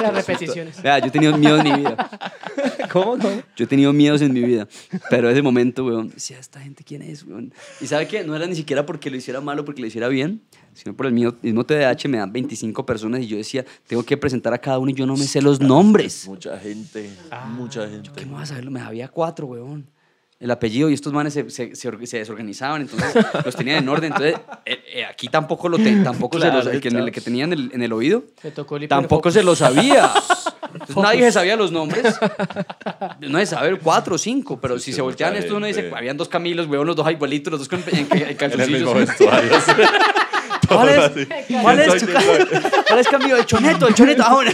[0.03, 0.83] Las repeticiones.
[0.83, 2.11] Vea, yo he tenido miedo en mi vida.
[2.93, 3.19] ¿Cómo?
[3.19, 3.43] ¿Cómo?
[3.57, 4.69] Yo he tenido miedos en mi vida.
[5.09, 7.53] Pero ese momento, weón, decía, ¿esta gente quién es, weón?
[7.81, 8.25] Y ¿sabe qué?
[8.25, 10.43] No era ni siquiera porque lo hiciera mal o porque lo hiciera bien,
[10.75, 14.17] sino por el mío, mismo TDAH me dan 25 personas y yo decía, tengo que
[14.17, 16.27] presentar a cada uno y yo no me sé los nombres.
[16.29, 17.11] Mucha gente,
[17.51, 18.11] mucha gente.
[18.17, 18.71] ¿Qué me vas a saberlo?
[18.71, 19.87] Me había cuatro, weón.
[20.41, 23.15] El apellido y estos manes se, se, se or- se desorganizaban, entonces
[23.45, 24.11] los tenían en orden.
[24.13, 27.45] Entonces, eh, eh, aquí tampoco lo te- tampoco se los, el que, el que tenía
[27.45, 30.11] en el, en el oído, Me tocó el tampoco se lo sabía.
[30.73, 32.19] Entonces, nadie se sabía los nombres.
[33.21, 36.17] No se sabe cuatro o cinco, pero Sí, si se voltean estos, uno dice, habían
[36.17, 38.89] dos Camilos, weón, los dos igualitos, los dos con, en, en En calzoncillos.
[40.69, 41.11] ¿Cuál es?
[41.61, 42.05] ¿Cuál ¿Quién es?
[42.87, 43.37] ¿Cuál es Camilo?
[43.37, 44.23] El choneto, el choneto.
[44.25, 44.53] Ah, bueno.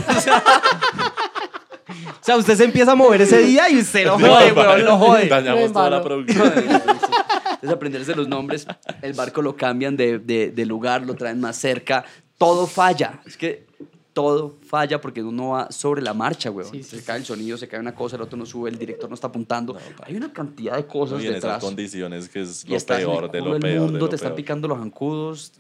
[2.09, 4.99] O sea, usted se empieza a mover ese día y usted lo jode, weón, lo
[4.99, 5.29] jode.
[5.29, 6.53] Dañamos toda la producción.
[6.57, 8.67] Entonces, aprenderse los nombres,
[9.03, 12.05] el barco lo cambian de, de- de lugar, lo traen más cerca,
[12.39, 13.21] todo falla.
[13.27, 13.67] Es que
[14.13, 16.71] todo falla porque uno va sobre la marcha, weón.
[16.71, 18.79] Sí, sí, se cae el sonido, se cae una cosa, el otro no sube, el
[18.79, 19.77] director no está apuntando.
[20.05, 21.63] Hay una cantidad de cosas Y en esas detrás.
[21.65, 23.63] condiciones que es Y lo el peor de lo peor.
[23.63, 25.53] de mundo, lo te están picando los zancudos.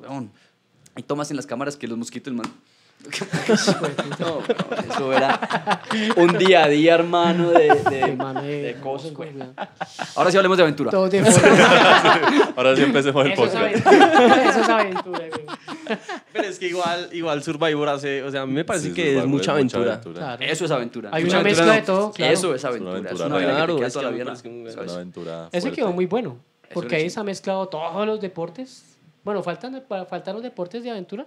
[0.00, 0.30] Weón.
[0.94, 2.46] Hay tomas en las cámaras que los mosquitos, man.
[4.18, 4.42] No,
[4.90, 5.80] eso era
[6.16, 9.30] un día a día, hermano, de, de- Hermano, de eh, cosas, güey.
[10.14, 10.90] Ahora sí hablemos de aventura.
[10.90, 12.52] Todo de forma.
[12.56, 13.86] Ahora sí empecemos el Eso es podcast.
[13.86, 14.50] aventura.
[14.50, 15.20] Eso es aventura.
[16.32, 19.02] Pero es que igual, igual Survivor hace, o sea, a mí me parece Sí, que
[19.02, 20.00] Survivor es mucha aventura.
[20.00, 20.44] Claro.
[20.44, 21.10] Eso es aventura.
[21.12, 21.72] Hay Mucha una aventura mezcla no.
[21.80, 22.32] de todo, claro.
[22.32, 22.92] Eso es aventura.
[22.92, 23.96] aventura Es una queda Claro, es
[24.68, 26.38] Es una aventura Ese quedó muy bueno,
[26.74, 28.84] porque ahí se ha mezclado todos los deportes.
[29.24, 31.26] Bueno, faltan, faltan los deportes de aventura,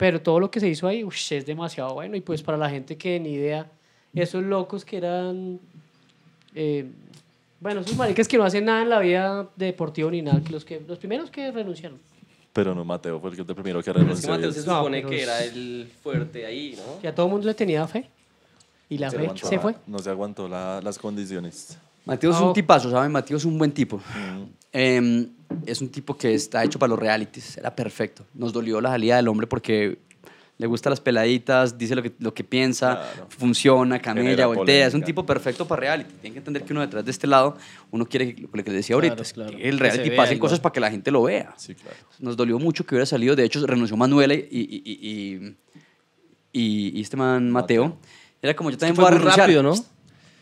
[0.00, 2.16] pero todo lo que se hizo ahí ush, es demasiado bueno.
[2.16, 3.70] Y pues para la gente que ni idea,
[4.14, 5.60] esos locos que eran.
[6.54, 6.86] eh,
[7.60, 10.64] bueno, esos maricas que no hacen nada en la vida deportiva ni nada, que los,
[10.64, 11.98] que, los primeros que renunciaron.
[12.54, 14.30] Pero no, Mateo fue el que el primero que Pero es que renunció.
[14.30, 16.98] Mateo se No, supone pero que era el fuerte ahí, ¿no?
[17.02, 18.08] Y a todo el mundo le tenía fe.
[18.88, 19.74] Y la se fe se la- fue.
[19.86, 21.76] No se aguantó la- las condiciones.
[22.06, 23.12] Mateo es Ah, un tipazo, ¿saben?
[23.12, 23.98] Mateo es un buen tipo.
[23.98, 24.44] Mm.
[24.72, 25.26] Eh,
[25.66, 27.56] es un tipo que está hecho para los realities.
[27.58, 28.24] Era perfecto.
[28.34, 29.98] Nos dolió la salida del hombre porque
[30.58, 33.26] le gustan las peladitas, dice lo que, lo que piensa, Claro.
[33.30, 34.86] funciona, camella, voltea.
[34.88, 35.06] Es un polémica.
[35.06, 36.10] tipo perfecto para reality.
[36.20, 37.56] Tienen que entender que uno detrás de este lado,
[37.90, 39.14] uno quiere lo que les decía ahorita.
[39.14, 39.50] Claro, es claro.
[39.56, 40.62] que El Que reality se pasen cosas igual.
[40.62, 41.54] para que la gente lo vea.
[41.56, 41.96] Sí, claro.
[42.18, 43.34] Nos dolió mucho que hubiera salido.
[43.34, 45.56] De hecho, renunció Manuela y, y, y, y-
[46.52, 47.96] y- y este man Mateo.
[48.42, 49.46] Era como yo también voy Fue a muy renunciar.
[49.48, 49.74] rápido, ¿no?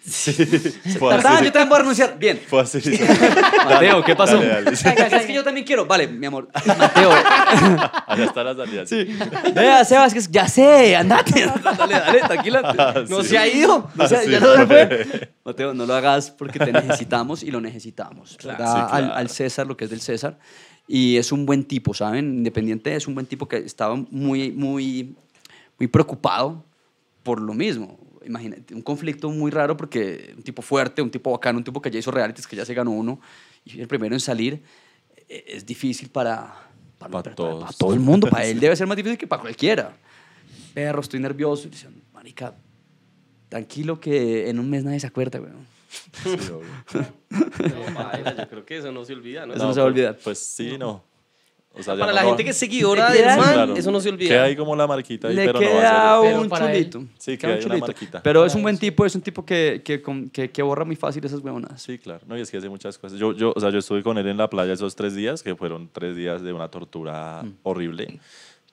[0.04, 1.44] Fue Tatán, así.
[1.46, 2.18] yo también voy a renunciar.
[2.18, 2.40] Bien.
[2.48, 2.78] Fue así.
[3.64, 4.36] Mateo, ¿qué pasó?
[4.38, 4.70] Dale, dale.
[5.16, 5.86] es que yo también quiero.
[5.86, 6.48] Vale, mi amor.
[6.66, 7.10] Mateo.
[8.06, 8.86] Allá está la salida.
[8.86, 9.06] Sí.
[9.54, 11.46] Vea, Sebas, que es- ya sé, andate.
[11.78, 13.04] Dale, dale, tranquila.
[13.08, 13.28] No Sí.
[13.30, 13.90] se ha ido.
[13.94, 15.30] No sé, Así ya no se fue.
[15.44, 18.36] Mateo, no lo hagas porque te necesitamos y lo necesitamos.
[18.38, 18.64] Claro.
[18.64, 19.14] Da Sí, al, claro.
[19.14, 20.38] al César lo que es del César.
[20.86, 22.38] Y es un buen tipo, ¿saben?
[22.38, 25.14] Independiente, es un buen tipo que estaba muy, muy,
[25.78, 26.64] muy preocupado
[27.22, 27.98] por lo mismo.
[28.28, 31.90] Imagínate, un conflicto muy raro porque un tipo fuerte, un tipo bacano, un tipo que
[31.90, 33.20] ya hizo realities, que ya se ganó uno,
[33.64, 34.62] y el primero en salir,
[35.28, 36.54] eh, es difícil para,
[36.98, 37.60] para, Pa' para- todos.
[37.64, 38.28] para todo el mundo.
[38.28, 39.96] Para él debe ser más difícil que para cualquiera.
[40.74, 41.66] Perro, estoy nervioso.
[41.68, 42.54] Y dicen, marica,
[43.48, 45.66] tranquilo que en un mes nadie se acuerda, weón.
[46.22, 46.36] Sí.
[47.60, 49.54] No, yo creo que eso no se olvida, ¿no?
[49.54, 50.18] Eso no se va a pues- olvidar.
[50.22, 51.02] Pues sí, no.
[51.78, 53.74] O sea, ya Para no la gente que es seguidora del queda- man, Claro.
[53.76, 54.28] eso no se olvida.
[54.30, 56.38] Queda ahí como la marquita ahí, Le pero no va queda a ser.
[56.38, 57.10] Un para él- chulito.
[57.18, 57.86] Sí, Queda un queda una chulito.
[57.86, 58.22] marquita.
[58.22, 60.02] Pero es un buen tipo, es un tipo que, que,
[60.32, 61.80] que, que borra muy fácil esas huevonadas.
[61.82, 62.20] Sí, claro.
[62.26, 63.18] No, y es que hace muchas cosas.
[63.18, 65.54] Yo, yo, o sea, yo estuve con él en la playa esos tres días, que
[65.54, 67.52] fueron tres días de una tortura Mm.
[67.62, 68.20] horrible.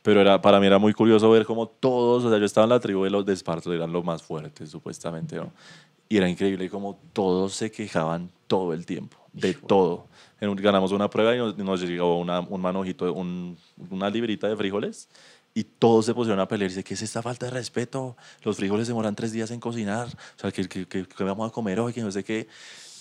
[0.01, 2.69] Pero era, para mí era muy curioso ver cómo todos, o sea, yo estaba en
[2.69, 5.51] la tribu de los de Esparto, eran los más fuertes, supuestamente, ¿no?
[6.07, 10.05] Y era increíble cómo todos se quejaban todo el tiempo, de todo.
[10.45, 13.57] En ganamos una prueba y nos, nos llegó una, un manojito, un-
[13.89, 15.09] una librita de frijoles.
[15.53, 16.69] Y todos se pusieron a pelear.
[16.69, 18.17] y Dice, ¿qué es esta falta de respeto?
[18.43, 20.07] Los frijoles demoran tres días en cocinar.
[20.07, 21.93] O sea, ¿qué, qué, qué- qué vamos a comer hoy?
[21.93, 22.47] Que no sé qué.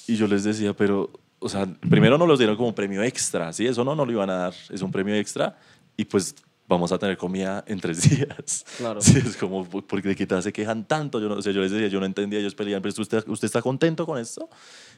[0.06, 3.52] Y yo les decía, pero, o sea, primero nos los dieron como un premio extra,
[3.52, 3.66] ¿sí?
[3.66, 5.58] Eso no nos lo iban a dar, es un premio extra.
[5.96, 6.34] Y pues
[6.68, 8.64] vamos a tener comida en tres días.
[8.78, 9.00] Claro.
[9.00, 11.20] Sí, es como, ¿por qué se quejan tanto?
[11.20, 13.46] Yo, no, o sea, yo les decía, yo no entendía, ellos peleaban, pero ¿usted, ¿usted
[13.46, 14.48] está contento con esto?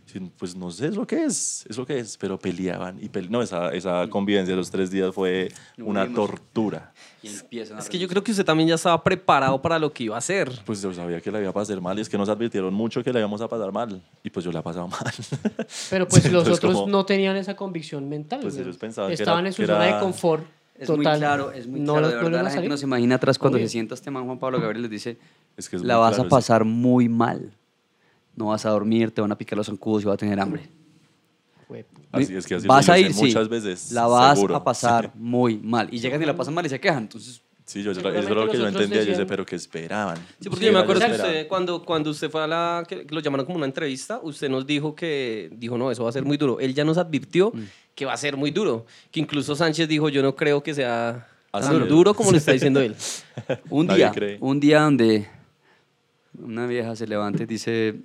[0.07, 3.09] Sí, Pues no sé, es lo que es, es lo que es, pero peleaban y
[3.09, 5.49] pele- No, esa, esa convivencia de los tres días fue
[5.79, 6.93] una tortura.
[7.23, 10.15] Y Es que yo creo que usted también ya estaba preparado para lo que iba
[10.15, 10.49] a hacer.
[10.65, 13.03] Pues yo sabía que la iba a pasar mal y es que nos advirtieron mucho
[13.03, 15.01] que la íbamos a pasar mal y pues yo la he pasado mal.
[15.91, 18.39] Pero pues Sí, los entonces, otros como- no tenían esa convicción mental.
[18.43, 20.45] Pues ellos pensaban que Estaban era- en su que zona era- de confort
[20.79, 20.97] Es total.
[21.05, 22.09] muy claro, es muy No claro.
[22.09, 22.71] de no verdad, lo la gente salir.
[22.71, 23.67] no se imagina atrás cuando Obvio.
[23.67, 25.19] se sienta este man Juan Pablo Gabriel les dice,
[25.57, 26.31] Es que es la vas claro, a sí.
[26.31, 27.51] pasar muy mal.
[28.37, 30.68] No vas a dormir, te van a picar los zancudos y vas a tener hambre.
[32.12, 33.24] Así es que así vas a ir, sí.
[33.24, 33.91] muchas veces.
[33.93, 34.55] La vas seguro.
[34.57, 35.11] a pasar Sí.
[35.18, 35.89] muy mal.
[35.93, 37.03] Y llegan y la pasan mal y se quejan.
[37.05, 39.03] Entonces, Sí, yo, eso era lo que yo entendía.
[39.03, 40.16] Yo sé, pero que esperaban.
[40.41, 43.05] Sí, porque Sí, yo me acuerdo que usted, cuando, cuando usted fue a la, que,
[43.11, 46.24] lo llamaron como una entrevista, usted nos dijo que, dijo, no, eso va a ser
[46.24, 46.61] muy duro.
[46.61, 47.62] Él ya nos advirtió Mm.
[47.97, 48.87] que va a ser muy duro.
[49.11, 51.89] Que incluso Sánchez dijo, yo no creo que sea Así tan es.
[51.89, 52.95] duro como lo está diciendo él.
[53.70, 54.39] un Nadie día, cree.
[54.41, 55.26] un día donde
[56.41, 57.97] una vieja se levanta y dice,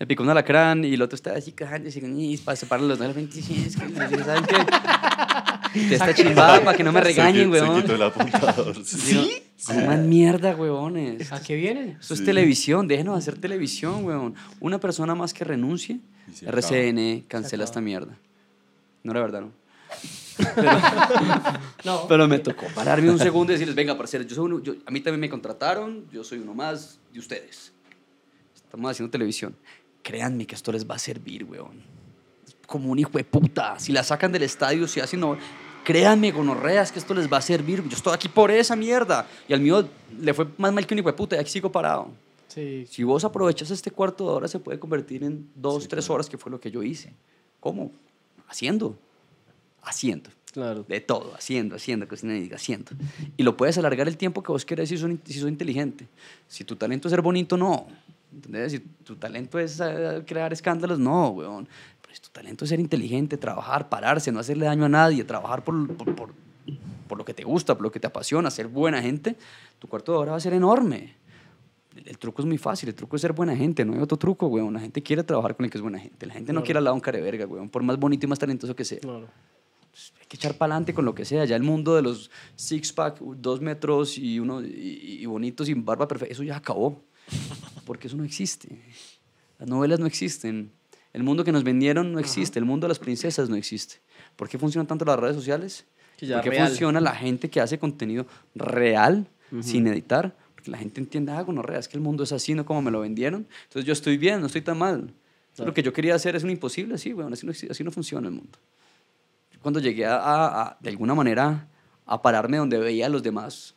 [0.00, 3.06] me picó un alacrán y el otro está así cajando y para separar los dos.
[3.06, 4.64] ¿Saben qué?
[5.88, 7.82] Te está chimbada para que no me regañen, qui- Se weón.
[7.82, 8.74] quitó el apuntador.
[8.84, 9.42] ¿Sí?
[9.66, 11.30] Coman mierda, weones.
[11.32, 11.98] ¿A qué vienen?
[12.00, 14.34] Eso es televisión, déjenos hacer televisión, weón.
[14.58, 16.00] Una persona más que renuncie,
[16.46, 18.16] RCN cancela esta mierda.
[19.04, 19.52] No, la verdad, no.
[21.84, 22.06] No.
[22.08, 24.90] Pero me tocó pararme un segundo y decirles, venga, parceros, yo soy uno, yo- a
[24.90, 27.72] mí también me contrataron, yo soy uno más de ustedes.
[28.54, 29.54] Estamos haciendo televisión.
[30.02, 31.82] Créanme que esto les va a servir, weón.
[32.46, 33.78] Es como un hijo de puta.
[33.78, 35.20] Si la sacan del estadio, si hacen...
[35.20, 35.36] No,
[35.84, 37.82] créanme, gonorreas, que esto les va a servir.
[37.88, 39.26] Yo estoy aquí por esa mierda.
[39.48, 39.88] Y al mío
[40.20, 42.08] le fue más mal que un hijo de puta y aquí sigo parado.
[42.48, 42.86] Sí.
[42.90, 46.36] Si vos aprovechas este cuarto de hora, se puede convertir en dos, tres horas, que
[46.36, 47.12] fue lo que yo hice.
[47.60, 47.92] ¿Cómo?
[48.48, 48.98] Haciendo.
[49.82, 50.30] Haciendo.
[50.52, 50.84] Claro.
[50.88, 52.90] De todo, haciendo, haciendo, cocinando, haciendo.
[53.36, 56.08] Y lo puedes alargar el tiempo que vos querés si sos, si sos inteligente.
[56.48, 57.86] Si tu talento es ser bonito, no.
[58.32, 58.72] ¿Entendés?
[58.72, 61.68] Si tu talento es eh, crear escándalos, no, weón.
[62.00, 65.64] Pero si tu talento es ser inteligente, trabajar, pararse, no hacerle daño a nadie, trabajar
[65.64, 66.30] por, por, por,
[67.08, 69.36] por lo que te gusta, por lo que te apasiona, ser buena gente,
[69.78, 71.14] tu cuarto de hora va a ser enorme.
[71.96, 74.16] El, el truco es muy fácil, el truco es ser buena gente, no hay otro
[74.16, 74.74] truco, weón.
[74.74, 76.24] La gente quiere trabajar con el que es buena gente.
[76.26, 76.64] La gente no Claro.
[76.66, 79.26] quiere al lado un careverga, weón, por más bonito y más talentoso que sea Claro.
[80.20, 81.44] hay que echar para adelante con lo que sea.
[81.46, 86.06] Ya el mundo de los six-pack, dos metros y, uno, y, y bonitos sin barba
[86.06, 87.02] perfecta, eso ya acabó.
[87.90, 88.68] Porque eso no existe.
[89.58, 90.70] Las novelas no existen.
[91.12, 92.60] El mundo que nos vendieron no existe.
[92.60, 93.96] El mundo de las princesas no existe.
[94.36, 95.86] ¿Por qué funcionan tanto las redes sociales?
[96.36, 96.68] ¿Por qué real.
[96.68, 99.26] funciona la gente que hace contenido real,
[99.60, 100.36] sin editar?
[100.54, 102.92] Porque la gente entiende, ah, no es que el mundo es así, no como me
[102.92, 103.48] lo vendieron.
[103.64, 105.12] Entonces yo estoy bien, no estoy tan mal.
[105.58, 108.28] Lo que yo quería hacer es un imposible, sí, bueno, así no, así no funciona
[108.28, 108.56] el mundo
[109.60, 111.68] cuando llegué a, a- a, de alguna manera
[112.06, 113.74] a pararme donde veía a los demás,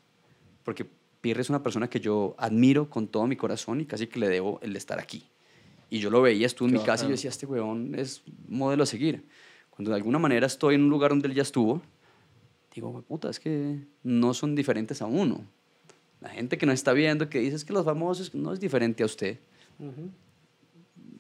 [0.64, 0.86] porque
[1.24, 4.28] Pierre es una persona que yo admiro con todo mi corazón y casi que le
[4.28, 5.24] debo el de estar aquí.
[5.90, 8.24] Y yo lo veía, estuve en Qué mi casa y yo decía, este weón es
[8.50, 9.26] modelo a seguir.
[9.70, 11.82] Cuando de alguna manera estoy en un lugar donde él ya estuvo,
[12.76, 15.46] digo, "Hue puta, es que no son diferentes a uno.
[16.20, 19.02] La gente que nos está viendo, que dice "Es que los famosos no es diferente
[19.04, 19.40] a usted.
[19.80, 20.10] Ujú.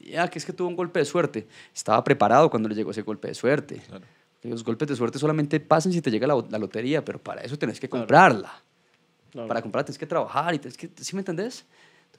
[0.01, 1.47] Ya, que es que tuvo un golpe de suerte.
[1.73, 3.81] Estaba preparado cuando le llegó ese golpe de suerte.
[3.87, 4.05] Claro.
[4.41, 7.57] Los golpes de suerte solamente pasan si te llega la, la lotería, pero para eso
[7.57, 8.61] tenés que comprarla.
[9.33, 9.47] Claro.
[9.47, 11.65] Para comprarla tienes que trabajar y tienes que, ¿sí me entendés?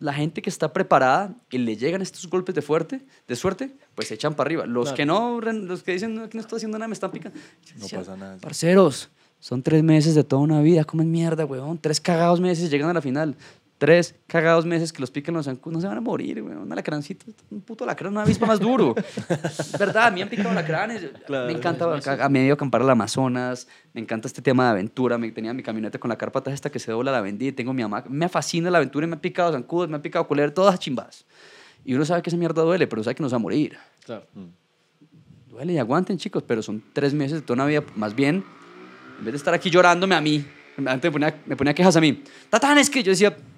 [0.00, 4.08] La gente que está preparada y le llegan estos golpes de, fuerte, de suerte, pues
[4.08, 4.66] se echan para arriba.
[4.66, 4.96] Los Claro.
[4.96, 7.38] que no, los que dicen, no, que no estoy haciendo nada, me están picando.
[7.76, 8.36] No decía, pasa nada.
[8.38, 9.08] Parceros,
[9.38, 11.78] son tres meses de toda una vida, comen mierda, weón.
[11.78, 13.36] Tres cagados meses y llegan a la final.
[13.76, 16.58] Tres cagados meses que los pican los zancudos, no se van a morir, weón.
[16.58, 18.94] Un alacrancito, un puto alacrán, una avispa más duro.
[18.96, 21.10] Es verdad, a mí me han picado alacranes.
[21.26, 25.18] Claro, me encanta, a, a medio acampar al Amazonas, me encanta este tema de aventura.
[25.18, 27.82] Me, tenía mi camioneta con la carpa esta que se dobla, la vendí, tengo mi
[27.82, 28.08] hamaca.
[28.08, 31.26] Me fascina la aventura y me han picado zancudos, me han picado culebras, todas chimbadas.
[31.84, 33.76] Y uno sabe que esa mierda duele, pero sabe que nos va a morir.
[34.04, 34.24] Claro.
[35.48, 37.82] Duele y aguanten, chicos, pero son tres meses de toda una vida.
[37.96, 38.44] Más bien,
[39.18, 40.44] en vez de estar aquí llorándome a mí,
[40.78, 42.22] antes me ponía, me ponía quejas a mí.
[42.50, 43.53] Tatán, es que yo decía, "Espérate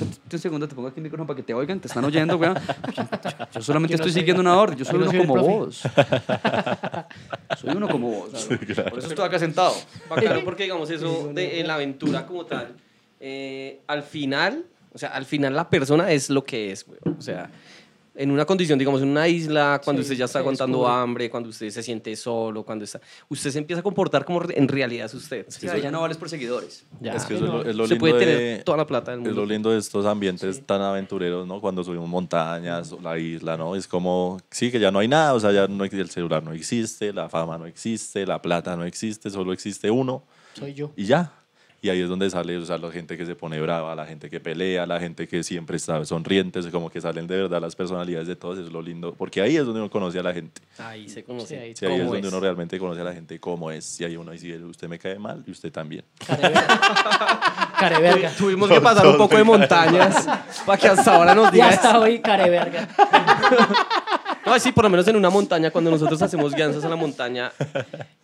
[0.00, 2.56] un segundo, te pongo aquí el micrófono para que te oigan, te están oyendo, weón.
[2.94, 3.02] Yo,
[3.54, 5.82] yo solamente Yo no estoy siguiendo una orden, yo soy no uno soy como vos.
[7.60, 8.48] Soy uno como vos.
[8.90, 9.74] Por eso estoy acá sentado.
[10.08, 12.74] Bacano porque digamos eso de en la aventura como tal,
[13.20, 16.98] eh, al final, o sea, al final la persona es lo que es, güey.
[17.16, 17.50] O sea,
[18.14, 21.48] en una condición, digamos, en una isla, cuando Sí, usted ya está aguantando hambre, cuando
[21.48, 23.00] usted se siente solo, cuando está...
[23.28, 25.46] Usted se empieza a comportar como en realidad es usted.
[25.48, 26.86] Sí, ya no vales por seguidores.
[27.00, 27.14] Ya.
[27.14, 29.10] es que eso es lo, es lo Se lindo puede tener de, toda la plata
[29.10, 29.46] del es lo mundo.
[29.46, 31.60] lindo de estos ambientes tan aventureros, ¿no?
[31.60, 33.74] Cuando subimos montañas, o la isla, ¿no?
[33.74, 36.52] Es como, sí, que ya no hay nada, o sea, ya no, el celular no
[36.52, 40.92] existe, la fama no existe, la plata no existe, solo existe uno Soy yo.
[40.96, 41.32] y ya.
[41.84, 44.30] Y ahí es donde sale, o sea, la gente que se pone brava, la gente
[44.30, 47.76] que pelea, la gente que siempre está sonriente, es como que salen de verdad las
[47.76, 50.62] personalidades de todos, es lo lindo, porque ahí es donde uno conoce a la gente.
[50.78, 51.46] Ahí se conoce.
[51.46, 52.32] Sí, ahí Sí, ahí es cómo donde es.
[52.32, 54.00] uno realmente conoce a la gente cómo es.
[54.00, 56.06] Y ahí uno dice, usted me cae mal y usted también.
[56.26, 56.80] Careverga.
[57.78, 58.30] Careverga.
[58.30, 60.26] Tuvimos que pasar un poco de montañas
[60.64, 62.88] para que hasta ahora nos Ya diga está hoy careverga.
[64.46, 67.50] No, sí, por lo menos en una montaña, cuando nosotros hacemos guianzas en la montaña,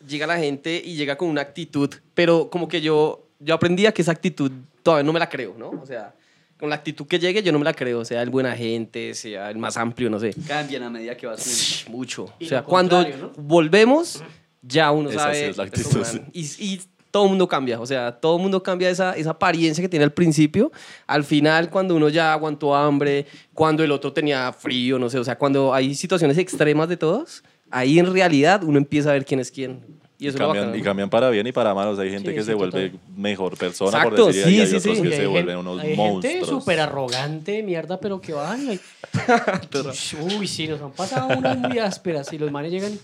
[0.07, 3.93] llega la gente y llega con una actitud, pero como que yo, yo aprendí a
[3.93, 5.70] que esa actitud todavía no me la creo, ¿no?
[5.70, 6.14] O sea,
[6.59, 9.51] con la actitud que llegue yo no me la creo, sea el buena gente, sea
[9.51, 10.34] el más amplio, no sé.
[10.47, 11.99] Cambian a medida que vas subiendo.
[11.99, 12.32] Mucho.
[12.38, 13.05] Y o sea, cuando
[13.36, 14.22] volvemos,
[14.62, 15.34] ya uno Esa sabe.
[15.36, 16.80] sí es la actitud, man- y, y
[17.11, 20.05] todo el mundo cambia, o sea, todo el mundo cambia esa, esa apariencia que tiene
[20.05, 20.70] al principio.
[21.09, 25.24] Al final, cuando uno ya aguantó hambre, cuando el otro tenía frío, no sé, o
[25.24, 29.41] sea, cuando hay situaciones extremas de todos, ahí en realidad uno empieza a ver quién
[29.41, 29.80] es quién.
[30.21, 31.89] Y Y eso es lo cambian, bacano, y cambian para bien y para mal.
[31.89, 33.01] O sea, hay gente Sí, que sí, se vuelve total.
[33.16, 35.03] mejor persona, Exacto, por decir, sí, y hay sí, otros sí.
[35.03, 36.49] que se hay vuelven unos hay gente monstruos.
[36.49, 38.79] súper arrogante, mierda, pero que van y...
[40.39, 42.99] Uy, sí, nos han pasado unas muy ásperas y los manes llegan y,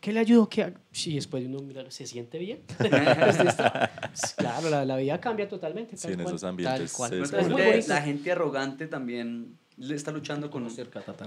[0.00, 0.48] ¿qué le ayudo?
[0.48, 0.76] ¿Qué hago?
[0.90, 2.60] Sí, después de uno mirar, ¿se siente bien?
[2.78, 3.90] Pues, está-
[4.36, 5.96] claro, la, la vida cambia totalmente.
[5.96, 6.26] Sí, en cual.
[6.26, 6.92] esos ambientes.
[6.92, 7.60] Tal cual.
[7.60, 10.66] Es la gente, gente arrogante también está luchando con...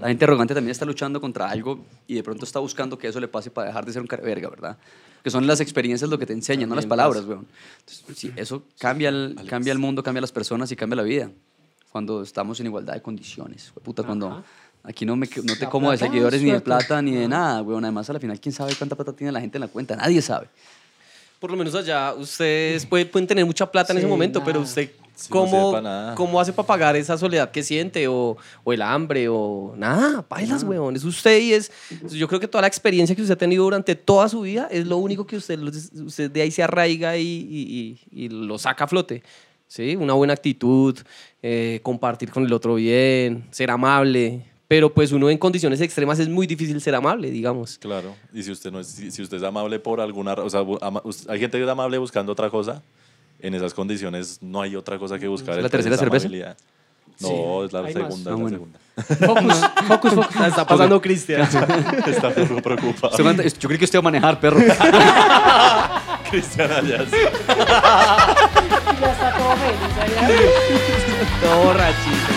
[0.00, 3.20] La gente arrogante también está luchando contra algo y de pronto está buscando que eso
[3.20, 4.76] le pase para dejar de ser un verga, ¿verdad?
[5.22, 7.46] Que son las experiencias lo que te enseñan, no las palabras, weón.
[7.80, 11.30] Entonces, sí, eso cambia el, cambia el mundo, cambia las personas y cambia la vida.
[11.90, 13.72] Cuando estamos en igualdad de condiciones.
[13.82, 14.42] Puta, cuando
[14.82, 17.28] aquí no, me, no te La como de plata, seguidores ni de plata ni de
[17.28, 17.84] nada, weón.
[17.84, 19.94] Además, a la final, ¿quién sabe cuánta plata tiene la gente en la cuenta?
[19.96, 20.48] Nadie sabe.
[21.38, 24.46] Por lo menos allá, ustedes pueden, pueden tener mucha plata en ese Sí, momento, nada.
[24.46, 26.14] pero usted, Sí, no ¿cómo, nada.
[26.14, 28.08] ¿cómo hace para pagar esa soledad que siente?
[28.08, 30.96] O, o el hambre, o nada, bailas, weón.
[30.96, 31.70] Es usted y es.
[32.10, 34.86] Yo creo que toda la experiencia que usted ha tenido durante toda su vida es
[34.86, 38.84] lo único que usted, usted de ahí se arraiga y, y- y- y lo saca
[38.84, 39.22] a flote.
[39.68, 39.96] ¿Sí?
[39.96, 40.98] Una buena actitud,
[41.42, 44.44] eh, compartir con el otro bien, ser amable.
[44.68, 47.78] Pero pues uno en condiciones extremas es muy difícil ser amable, digamos.
[47.78, 51.02] Claro, y si usted no es, si, usted es amable por alguna, o sea, ama-
[51.28, 52.82] hay gente que es amable buscando otra cosa.
[53.42, 55.56] En esas condiciones no hay otra cosa que buscar.
[55.58, 56.26] ¿Es la tercera cerveza?
[56.26, 56.56] amabilidad.
[57.20, 57.92] No, es la hay más.
[57.94, 58.48] segunda, Ah, es la bueno.
[58.50, 58.78] segunda.
[59.26, 60.36] Focus, focus, focus.
[60.40, 61.42] La está pasando Cristian.
[62.06, 62.30] Está
[62.62, 63.24] preocupado.
[63.24, 64.58] Manda- Yo creí que usted iba a manejar, perro.
[66.30, 67.08] Cristian Ayas.
[69.02, 70.28] Ya está todo feliz allá.
[71.42, 72.32] Todo borrachito.